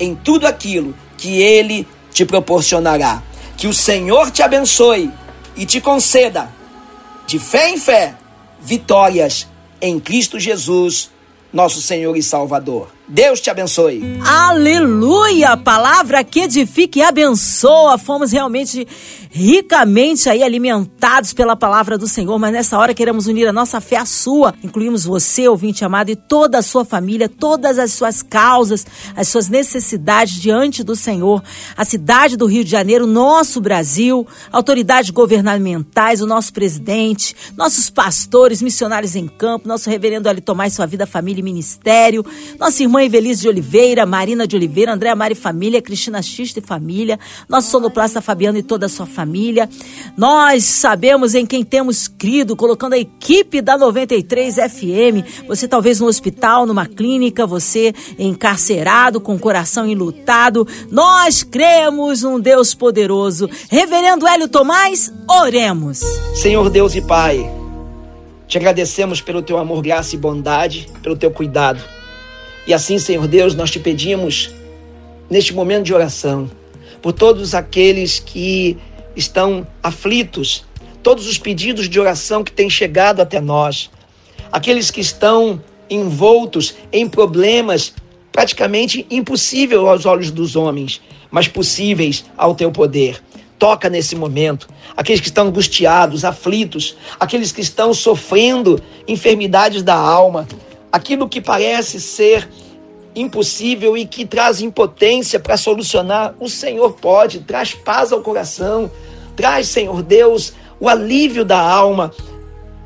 em 0.00 0.12
tudo 0.12 0.44
aquilo 0.44 0.92
que 1.16 1.40
Ele 1.40 1.86
te 2.12 2.24
proporcionará. 2.24 3.22
Que 3.56 3.68
o 3.68 3.72
Senhor 3.72 4.28
te 4.32 4.42
abençoe 4.42 5.08
e 5.54 5.64
te 5.64 5.80
conceda, 5.80 6.52
de 7.28 7.38
fé 7.38 7.70
em 7.70 7.78
fé, 7.78 8.16
vitórias 8.60 9.46
em 9.80 10.00
Cristo 10.00 10.40
Jesus, 10.40 11.12
nosso 11.52 11.80
Senhor 11.80 12.16
e 12.16 12.22
Salvador. 12.24 12.88
Deus 13.08 13.40
te 13.40 13.50
abençoe. 13.50 14.20
Aleluia! 14.24 15.56
Palavra 15.56 16.22
que 16.22 16.40
edifica 16.40 17.00
e 17.00 17.02
abençoa. 17.02 17.98
Fomos 17.98 18.30
realmente 18.30 18.86
ricamente 19.34 20.28
aí 20.28 20.42
alimentados 20.42 21.32
pela 21.32 21.56
palavra 21.56 21.96
do 21.96 22.06
Senhor, 22.06 22.38
mas 22.38 22.52
nessa 22.52 22.78
hora 22.78 22.92
queremos 22.94 23.26
unir 23.26 23.48
a 23.48 23.52
nossa 23.52 23.80
fé 23.80 23.96
à 23.96 24.04
sua. 24.04 24.54
Incluímos 24.62 25.04
você, 25.04 25.48
ouvinte 25.48 25.84
amado, 25.84 26.10
e 26.10 26.16
toda 26.16 26.58
a 26.58 26.62
sua 26.62 26.84
família, 26.84 27.28
todas 27.28 27.78
as 27.78 27.92
suas 27.92 28.22
causas, 28.22 28.86
as 29.16 29.28
suas 29.28 29.48
necessidades 29.48 30.34
diante 30.34 30.84
do 30.84 30.94
Senhor. 30.94 31.42
A 31.76 31.84
cidade 31.84 32.36
do 32.36 32.46
Rio 32.46 32.62
de 32.62 32.70
Janeiro, 32.70 33.06
nosso 33.06 33.60
Brasil, 33.60 34.26
autoridades 34.52 35.10
governamentais, 35.10 36.20
o 36.20 36.26
nosso 36.26 36.52
presidente, 36.52 37.34
nossos 37.56 37.88
pastores, 37.88 38.62
missionários 38.62 39.16
em 39.16 39.26
campo, 39.26 39.66
nosso 39.66 39.88
reverendo 39.88 40.28
Ali 40.28 40.40
Tomás, 40.40 40.74
sua 40.74 40.86
vida, 40.86 41.06
família 41.06 41.40
e 41.40 41.44
ministério, 41.44 42.24
nossa 42.58 42.82
irmã 42.82 42.91
Evelise 43.00 43.42
de 43.42 43.48
Oliveira, 43.48 44.04
Marina 44.04 44.46
de 44.46 44.56
Oliveira, 44.56 44.92
Andréa 44.92 45.14
Mari 45.14 45.34
Família, 45.34 45.80
Cristina 45.80 46.22
Xista 46.22 46.58
e 46.58 46.62
Família, 46.62 47.18
nosso 47.48 47.70
sonoplasta 47.70 48.20
Fabiano 48.20 48.58
e 48.58 48.62
toda 48.62 48.86
a 48.86 48.88
sua 48.88 49.06
família. 49.06 49.68
Nós 50.16 50.64
sabemos 50.64 51.34
em 51.34 51.46
quem 51.46 51.64
temos 51.64 52.08
crido, 52.08 52.56
colocando 52.56 52.94
a 52.94 52.98
equipe 52.98 53.60
da 53.60 53.76
93 53.76 54.56
FM. 54.56 55.46
Você 55.48 55.68
talvez 55.68 56.00
no 56.00 56.06
hospital, 56.06 56.66
numa 56.66 56.86
clínica, 56.86 57.46
você 57.46 57.94
encarcerado, 58.18 59.20
com 59.20 59.34
o 59.34 59.38
coração 59.38 59.86
enlutado. 59.86 60.66
Nós 60.90 61.42
cremos 61.42 62.22
num 62.22 62.40
Deus 62.40 62.74
poderoso. 62.74 63.48
Reverendo 63.70 64.26
Hélio 64.26 64.48
Tomás, 64.48 65.12
oremos. 65.28 66.00
Senhor 66.34 66.68
Deus 66.70 66.94
e 66.94 67.00
Pai, 67.00 67.48
te 68.46 68.58
agradecemos 68.58 69.20
pelo 69.20 69.42
teu 69.42 69.58
amor, 69.58 69.82
graça 69.82 70.14
e 70.14 70.18
bondade, 70.18 70.88
pelo 71.02 71.16
teu 71.16 71.30
cuidado. 71.30 71.82
E 72.66 72.72
assim, 72.72 72.98
Senhor 72.98 73.26
Deus, 73.26 73.54
nós 73.54 73.70
te 73.70 73.80
pedimos, 73.80 74.50
neste 75.28 75.52
momento 75.52 75.84
de 75.84 75.94
oração, 75.94 76.50
por 77.00 77.12
todos 77.12 77.54
aqueles 77.54 78.20
que 78.20 78.78
estão 79.16 79.66
aflitos, 79.82 80.64
todos 81.02 81.26
os 81.26 81.38
pedidos 81.38 81.88
de 81.88 81.98
oração 81.98 82.44
que 82.44 82.52
têm 82.52 82.70
chegado 82.70 83.20
até 83.20 83.40
nós, 83.40 83.90
aqueles 84.52 84.90
que 84.90 85.00
estão 85.00 85.60
envoltos 85.90 86.74
em 86.92 87.08
problemas 87.08 87.92
praticamente 88.30 89.06
impossíveis 89.10 89.80
aos 89.80 90.06
olhos 90.06 90.30
dos 90.30 90.56
homens, 90.56 91.00
mas 91.30 91.48
possíveis 91.48 92.24
ao 92.36 92.54
teu 92.54 92.70
poder. 92.70 93.20
Toca 93.58 93.90
nesse 93.90 94.16
momento 94.16 94.68
aqueles 94.96 95.20
que 95.20 95.28
estão 95.28 95.48
angustiados, 95.48 96.24
aflitos, 96.24 96.96
aqueles 97.18 97.52
que 97.52 97.60
estão 97.60 97.92
sofrendo 97.92 98.80
enfermidades 99.06 99.82
da 99.82 99.94
alma, 99.94 100.48
aquilo 100.92 101.28
que 101.28 101.40
parece 101.40 101.98
ser 101.98 102.48
impossível 103.14 103.96
e 103.96 104.06
que 104.06 104.24
traz 104.24 104.60
impotência 104.60 105.40
para 105.40 105.56
solucionar, 105.56 106.34
o 106.38 106.48
Senhor 106.48 106.92
pode, 106.92 107.40
traz 107.40 107.74
paz 107.74 108.12
ao 108.12 108.20
coração, 108.20 108.90
traz, 109.34 109.68
Senhor 109.68 110.02
Deus, 110.02 110.52
o 110.78 110.88
alívio 110.88 111.44
da 111.44 111.60
alma, 111.60 112.12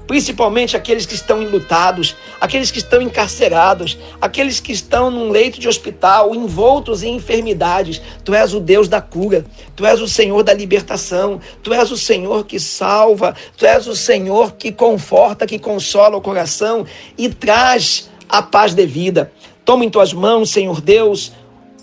principalmente 0.07 0.77
aqueles 0.77 1.05
que 1.05 1.15
estão 1.15 1.43
enlutados, 1.43 2.15
aqueles 2.41 2.71
que 2.71 2.79
estão 2.79 3.03
encarcerados, 3.03 3.99
aqueles 4.21 4.61
que 4.61 4.73
estão 4.73 5.11
num 5.11 5.31
leito 5.31 5.59
de 5.59 5.69
hospital, 5.69 6.35
envoltos 6.35 7.03
em 7.03 7.17
enfermidades. 7.17 8.01
Tu 8.25 8.35
és 8.35 8.55
o 8.55 8.61
Deus 8.61 8.89
da 8.89 9.01
cura, 9.01 9.45
tu 9.75 9.85
és 9.85 10.01
o 10.01 10.09
Senhor 10.09 10.43
da 10.43 10.55
libertação, 10.55 11.41
tu 11.63 11.75
és 11.75 11.91
o 11.91 11.97
Senhor 11.97 12.45
que 12.47 12.61
salva, 12.61 13.35
tu 13.57 13.67
és 13.67 13.87
o 13.87 13.97
Senhor 13.97 14.53
que 14.53 14.71
conforta, 14.71 15.47
que 15.47 15.59
consola 15.59 16.17
o 16.17 16.21
coração 16.21 16.87
e 17.19 17.29
traz 17.29 18.09
a 18.29 18.43
paz 18.43 18.75
devida. 18.75 19.33
Toma 19.65 19.85
em 19.85 19.91
tuas 19.91 20.13
mãos, 20.13 20.51
Senhor 20.51 20.81
Deus, 20.81 21.33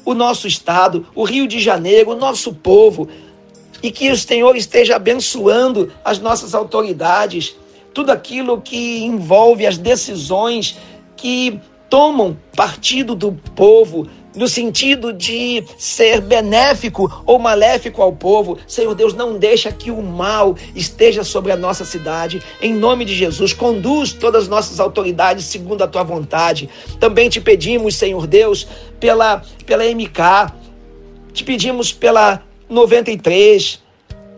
o 0.05 0.13
nosso 0.13 0.47
estado, 0.47 1.05
o 1.13 1.23
Rio 1.23 1.47
de 1.47 1.59
Janeiro, 1.59 2.11
o 2.11 2.15
nosso 2.15 2.53
povo, 2.53 3.09
e 3.81 3.91
que 3.91 4.09
o 4.09 4.17
Senhor 4.17 4.55
esteja 4.55 4.95
abençoando 4.95 5.91
as 6.05 6.19
nossas 6.19 6.55
autoridades, 6.55 7.55
tudo 7.93 8.11
aquilo 8.11 8.61
que 8.61 9.03
envolve 9.03 9.65
as 9.65 9.77
decisões 9.77 10.77
que 11.15 11.59
tomam 11.89 12.35
partido 12.55 13.13
do 13.13 13.31
povo, 13.55 14.07
no 14.35 14.47
sentido 14.47 15.13
de 15.13 15.63
ser 15.77 16.21
benéfico 16.21 17.21
ou 17.23 17.37
maléfico 17.37 18.01
ao 18.01 18.11
povo. 18.11 18.57
Senhor 18.67 18.95
Deus, 18.95 19.13
não 19.13 19.37
deixa 19.37 19.71
que 19.71 19.91
o 19.91 20.01
mal 20.01 20.55
esteja 20.75 21.23
sobre 21.23 21.51
a 21.51 21.55
nossa 21.55 21.85
cidade. 21.85 22.41
Em 22.59 22.73
nome 22.73 23.05
de 23.05 23.13
Jesus, 23.13 23.53
conduz 23.53 24.11
todas 24.11 24.43
as 24.43 24.49
nossas 24.49 24.79
autoridades 24.79 25.45
segundo 25.45 25.83
a 25.83 25.87
tua 25.87 26.03
vontade. 26.03 26.67
Também 26.99 27.29
te 27.29 27.39
pedimos, 27.39 27.95
Senhor 27.95 28.25
Deus, 28.25 28.67
pela, 28.99 29.43
pela 29.65 29.85
MK, 29.85 30.51
te 31.31 31.43
pedimos 31.43 31.93
pela 31.93 32.41
93, 32.67 33.79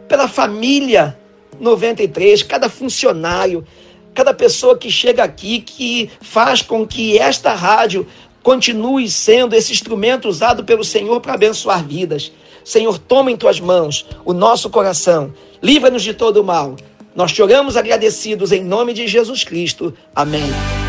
pela 0.09 0.27
família 0.27 1.17
93, 1.59 2.43
cada 2.43 2.69
funcionário, 2.69 3.65
cada 4.13 4.33
pessoa 4.33 4.77
que 4.77 4.89
chega 4.89 5.23
aqui, 5.23 5.59
que 5.59 6.09
faz 6.21 6.61
com 6.61 6.85
que 6.87 7.17
esta 7.17 7.53
rádio 7.53 8.07
continue 8.41 9.09
sendo 9.09 9.55
esse 9.55 9.73
instrumento 9.73 10.27
usado 10.27 10.63
pelo 10.63 10.83
Senhor 10.83 11.19
para 11.19 11.33
abençoar 11.33 11.83
vidas. 11.83 12.31
Senhor, 12.63 12.97
toma 12.97 13.31
em 13.31 13.37
tuas 13.37 13.59
mãos 13.59 14.05
o 14.23 14.33
nosso 14.33 14.69
coração, 14.69 15.33
livra-nos 15.61 16.03
de 16.03 16.13
todo 16.13 16.37
o 16.37 16.43
mal. 16.43 16.75
Nós 17.15 17.31
choramos 17.31 17.77
agradecidos 17.77 18.51
em 18.51 18.63
nome 18.63 18.93
de 18.93 19.07
Jesus 19.07 19.43
Cristo. 19.43 19.93
Amém. 20.13 20.84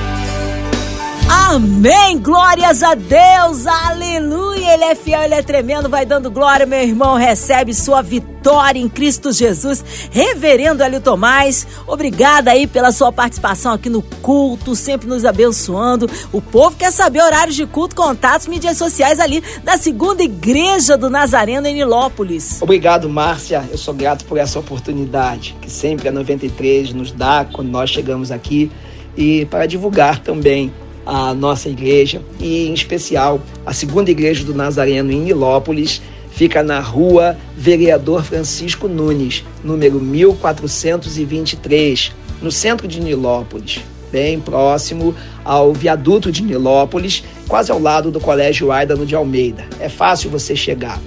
Amém! 1.38 2.18
Glórias 2.18 2.82
a 2.82 2.94
Deus! 2.94 3.66
Aleluia! 3.66 4.72
Ele 4.72 4.84
é 4.84 4.94
fiel, 4.94 5.22
ele 5.22 5.34
é 5.34 5.42
tremendo, 5.42 5.88
vai 5.88 6.06
dando 6.06 6.30
glória, 6.30 6.64
meu 6.64 6.80
irmão. 6.80 7.14
Recebe 7.14 7.74
sua 7.74 8.00
vitória 8.00 8.80
em 8.80 8.88
Cristo 8.88 9.30
Jesus. 9.30 9.84
Reverendo 10.10 10.82
Hélio 10.82 11.00
Tomás, 11.00 11.66
obrigada 11.86 12.50
aí 12.50 12.66
pela 12.66 12.90
sua 12.90 13.12
participação 13.12 13.72
aqui 13.72 13.90
no 13.90 14.00
culto, 14.00 14.74
sempre 14.74 15.06
nos 15.06 15.26
abençoando. 15.26 16.10
O 16.32 16.40
povo 16.40 16.74
quer 16.74 16.90
saber 16.90 17.22
horários 17.22 17.54
de 17.54 17.66
culto, 17.66 17.94
contatos, 17.94 18.46
mídias 18.46 18.78
sociais 18.78 19.20
ali 19.20 19.42
da 19.62 19.76
segunda 19.76 20.22
igreja 20.22 20.96
do 20.96 21.10
Nazareno 21.10 21.66
em 21.66 21.74
Nilópolis. 21.74 22.60
Obrigado, 22.62 23.08
Márcia. 23.10 23.62
Eu 23.70 23.78
sou 23.78 23.92
grato 23.92 24.24
por 24.24 24.38
essa 24.38 24.58
oportunidade 24.58 25.54
que 25.60 25.70
sempre 25.70 26.08
a 26.08 26.12
93 26.12 26.94
nos 26.94 27.12
dá 27.12 27.46
quando 27.52 27.68
nós 27.68 27.90
chegamos 27.90 28.32
aqui 28.32 28.72
e 29.16 29.44
para 29.46 29.66
divulgar 29.66 30.18
também 30.20 30.72
a 31.06 31.32
nossa 31.32 31.68
igreja 31.68 32.20
e, 32.40 32.66
em 32.66 32.74
especial, 32.74 33.40
a 33.64 33.72
segunda 33.72 34.10
igreja 34.10 34.44
do 34.44 34.54
Nazareno 34.54 35.12
em 35.12 35.20
Nilópolis. 35.20 36.02
Fica 36.32 36.62
na 36.62 36.80
rua 36.80 37.38
Vereador 37.56 38.22
Francisco 38.22 38.88
Nunes, 38.88 39.42
número 39.64 39.98
1423, 39.98 42.12
no 42.42 42.52
centro 42.52 42.86
de 42.86 43.00
Nilópolis, 43.00 43.80
bem 44.12 44.38
próximo 44.38 45.14
ao 45.42 45.72
viaduto 45.72 46.30
de 46.30 46.42
Nilópolis, 46.42 47.24
quase 47.48 47.72
ao 47.72 47.80
lado 47.80 48.10
do 48.10 48.20
Colégio 48.20 48.70
Aidano 48.70 49.06
de 49.06 49.14
Almeida. 49.14 49.64
É 49.80 49.88
fácil 49.88 50.28
você 50.28 50.54
chegar. 50.54 51.00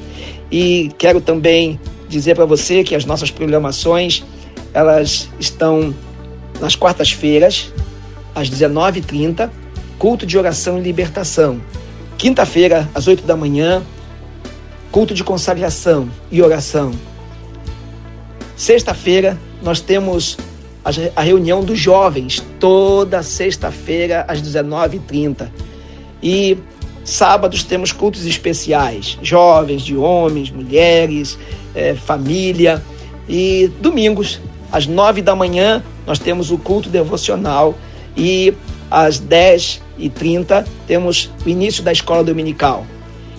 E 0.51 0.89
quero 0.97 1.21
também 1.21 1.79
dizer 2.07 2.33
para 2.33 2.45
você 2.45 2.83
que 2.83 2.95
as 2.95 3.05
nossas 3.05 3.29
programações 3.29 4.23
elas 4.73 5.29
estão 5.39 5.93
nas 6.59 6.75
quartas-feiras, 6.75 7.71
às 8.35 8.49
19h30, 8.49 9.49
culto 9.99 10.25
de 10.25 10.37
oração 10.37 10.79
e 10.79 10.81
libertação. 10.81 11.61
Quinta-feira, 12.17 12.89
às 12.95 13.05
8 13.07 13.23
da 13.23 13.35
manhã, 13.35 13.83
culto 14.91 15.13
de 15.13 15.23
consagração 15.23 16.09
e 16.31 16.41
oração. 16.41 16.91
Sexta-feira, 18.55 19.37
nós 19.61 19.81
temos 19.81 20.37
a 21.15 21.21
reunião 21.21 21.63
dos 21.63 21.77
jovens, 21.77 22.43
toda 22.59 23.21
sexta-feira, 23.21 24.25
às 24.27 24.41
19h30. 24.41 25.49
E 26.23 26.57
sábados 27.03 27.63
temos 27.63 27.91
cultos 27.91 28.25
especiais, 28.25 29.17
jovens, 29.21 29.81
de 29.81 29.95
homens, 29.95 30.49
mulheres, 30.49 31.37
é, 31.75 31.93
família. 31.93 32.81
E 33.27 33.69
domingos, 33.81 34.39
às 34.71 34.87
9 34.87 35.21
da 35.21 35.35
manhã, 35.35 35.83
nós 36.07 36.19
temos 36.19 36.51
o 36.51 36.57
culto 36.57 36.89
devocional 36.89 37.77
e 38.15 38.53
às 38.89 39.19
10h30 39.99 40.65
temos 40.87 41.29
o 41.45 41.49
início 41.49 41.83
da 41.83 41.91
escola 41.91 42.23
dominical. 42.23 42.85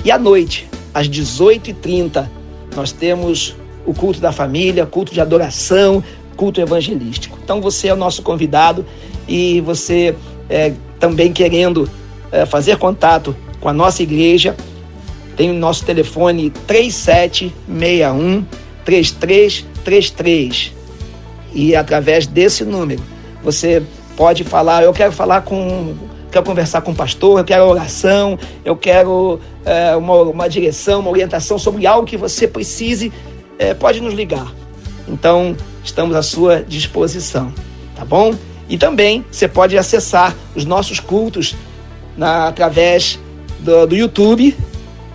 E 0.04 0.10
à 0.10 0.18
noite, 0.18 0.68
às 0.92 1.08
18h30, 1.08 2.28
nós 2.74 2.92
temos 2.92 3.56
o 3.86 3.94
culto 3.94 4.20
da 4.20 4.32
família, 4.32 4.84
culto 4.86 5.12
de 5.12 5.20
adoração, 5.20 6.02
culto 6.36 6.60
evangelístico. 6.60 7.38
Então 7.42 7.60
você 7.60 7.88
é 7.88 7.94
o 7.94 7.96
nosso 7.96 8.22
convidado 8.22 8.84
e 9.26 9.60
você 9.60 10.14
é, 10.48 10.72
também 10.98 11.32
querendo 11.32 11.88
é, 12.30 12.46
fazer 12.46 12.76
contato 12.76 13.34
com 13.60 13.68
a 13.68 13.72
nossa 13.72 14.02
igreja, 14.02 14.56
tem 15.36 15.50
o 15.50 15.54
nosso 15.54 15.84
telefone 15.84 16.50
3761 16.66 18.44
3333 18.84 20.72
e 21.52 21.74
através 21.74 22.26
desse 22.26 22.64
número 22.64 23.02
você 23.42 23.82
pode 24.16 24.44
falar, 24.44 24.82
eu 24.82 24.92
quero 24.92 25.12
falar 25.12 25.42
com, 25.42 25.94
quero 26.30 26.44
conversar 26.44 26.80
com 26.80 26.92
o 26.92 26.94
pastor, 26.94 27.40
eu 27.40 27.44
quero 27.44 27.64
oração, 27.64 28.38
eu 28.64 28.76
quero 28.76 29.40
é, 29.64 29.94
uma, 29.96 30.14
uma 30.22 30.48
direção, 30.48 31.00
uma 31.00 31.10
orientação 31.10 31.58
sobre 31.58 31.86
algo 31.86 32.06
que 32.06 32.16
você 32.16 32.46
precise, 32.46 33.12
é, 33.58 33.74
pode 33.74 34.00
nos 34.00 34.14
ligar. 34.14 34.52
Então, 35.08 35.56
estamos 35.82 36.14
à 36.14 36.22
sua 36.22 36.62
disposição, 36.62 37.52
tá 37.96 38.04
bom? 38.04 38.34
E 38.68 38.78
também 38.78 39.24
você 39.30 39.48
pode 39.48 39.76
acessar 39.76 40.34
os 40.54 40.64
nossos 40.64 41.00
cultos 41.00 41.56
na, 42.16 42.46
através 42.46 43.18
do, 43.58 43.86
do 43.86 43.96
YouTube 43.96 44.56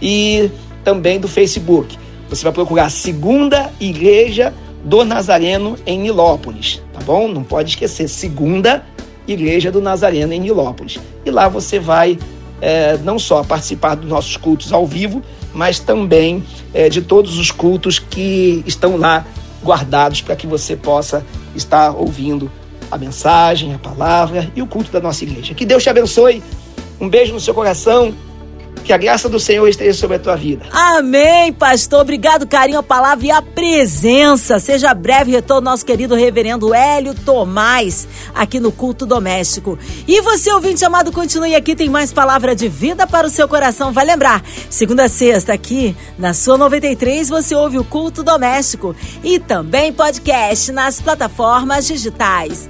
e 0.01 0.51
também 0.83 1.19
do 1.19 1.27
Facebook. 1.27 1.97
Você 2.29 2.43
vai 2.43 2.51
procurar 2.51 2.89
Segunda 2.89 3.71
Igreja 3.79 4.53
do 4.83 5.05
Nazareno 5.05 5.77
em 5.85 5.97
Nilópolis, 5.99 6.81
tá 6.93 6.99
bom? 7.05 7.27
Não 7.27 7.43
pode 7.43 7.69
esquecer, 7.69 8.07
Segunda 8.07 8.85
Igreja 9.27 9.71
do 9.71 9.81
Nazareno 9.81 10.33
em 10.33 10.39
Nilópolis. 10.39 10.99
E 11.25 11.31
lá 11.31 11.47
você 11.47 11.79
vai 11.79 12.17
é, 12.61 12.97
não 12.97 13.19
só 13.19 13.43
participar 13.43 13.95
dos 13.95 14.09
nossos 14.09 14.37
cultos 14.37 14.71
ao 14.71 14.85
vivo, 14.85 15.21
mas 15.53 15.79
também 15.79 16.43
é, 16.73 16.89
de 16.89 17.01
todos 17.01 17.37
os 17.37 17.51
cultos 17.51 17.99
que 17.99 18.63
estão 18.65 18.97
lá 18.97 19.25
guardados 19.63 20.21
para 20.21 20.35
que 20.35 20.45
você 20.45 20.75
possa 20.75 21.25
estar 21.55 21.91
ouvindo 21.91 22.51
a 22.91 22.97
mensagem, 22.97 23.73
a 23.73 23.79
palavra 23.79 24.51
e 24.55 24.61
o 24.61 24.67
culto 24.67 24.91
da 24.91 24.99
nossa 24.99 25.23
igreja. 25.23 25.53
Que 25.53 25.65
Deus 25.65 25.81
te 25.81 25.89
abençoe. 25.89 26.43
Um 26.99 27.09
beijo 27.09 27.33
no 27.33 27.39
seu 27.39 27.53
coração 27.53 28.13
que 28.85 28.93
a 28.93 28.97
graça 28.97 29.27
do 29.27 29.39
Senhor 29.39 29.67
esteja 29.67 29.99
sobre 29.99 30.17
a 30.17 30.19
tua 30.19 30.35
vida. 30.35 30.65
Amém, 30.71 31.51
pastor. 31.51 32.01
Obrigado, 32.01 32.47
carinho, 32.47 32.77
a 32.77 32.83
palavra 32.83 33.25
e 33.25 33.31
a 33.31 33.41
presença. 33.41 34.59
Seja 34.59 34.93
breve 34.93 35.31
retorno 35.31 35.65
nosso 35.65 35.83
querido 35.83 36.13
reverendo 36.13 36.73
Hélio 36.73 37.15
Tomás 37.15 38.07
aqui 38.33 38.59
no 38.59 38.71
culto 38.71 39.05
doméstico. 39.05 39.77
E 40.07 40.21
você, 40.21 40.51
ouvinte 40.51 40.85
amado, 40.85 41.11
continue 41.11 41.55
aqui, 41.55 41.75
tem 41.75 41.89
mais 41.89 42.13
palavra 42.13 42.55
de 42.55 42.67
vida 42.67 43.07
para 43.07 43.25
o 43.25 43.29
seu 43.29 43.47
coração. 43.47 43.91
Vai 43.91 44.05
lembrar, 44.05 44.43
segunda 44.69 45.05
a 45.05 45.09
sexta 45.09 45.53
aqui 45.53 45.95
na 46.17 46.33
sua 46.33 46.57
93 46.57 47.27
você 47.27 47.55
ouve 47.55 47.79
o 47.79 47.83
culto 47.83 48.23
doméstico 48.23 48.95
e 49.23 49.39
também 49.39 49.91
podcast 49.91 50.71
nas 50.71 51.01
plataformas 51.01 51.87
digitais 51.87 52.69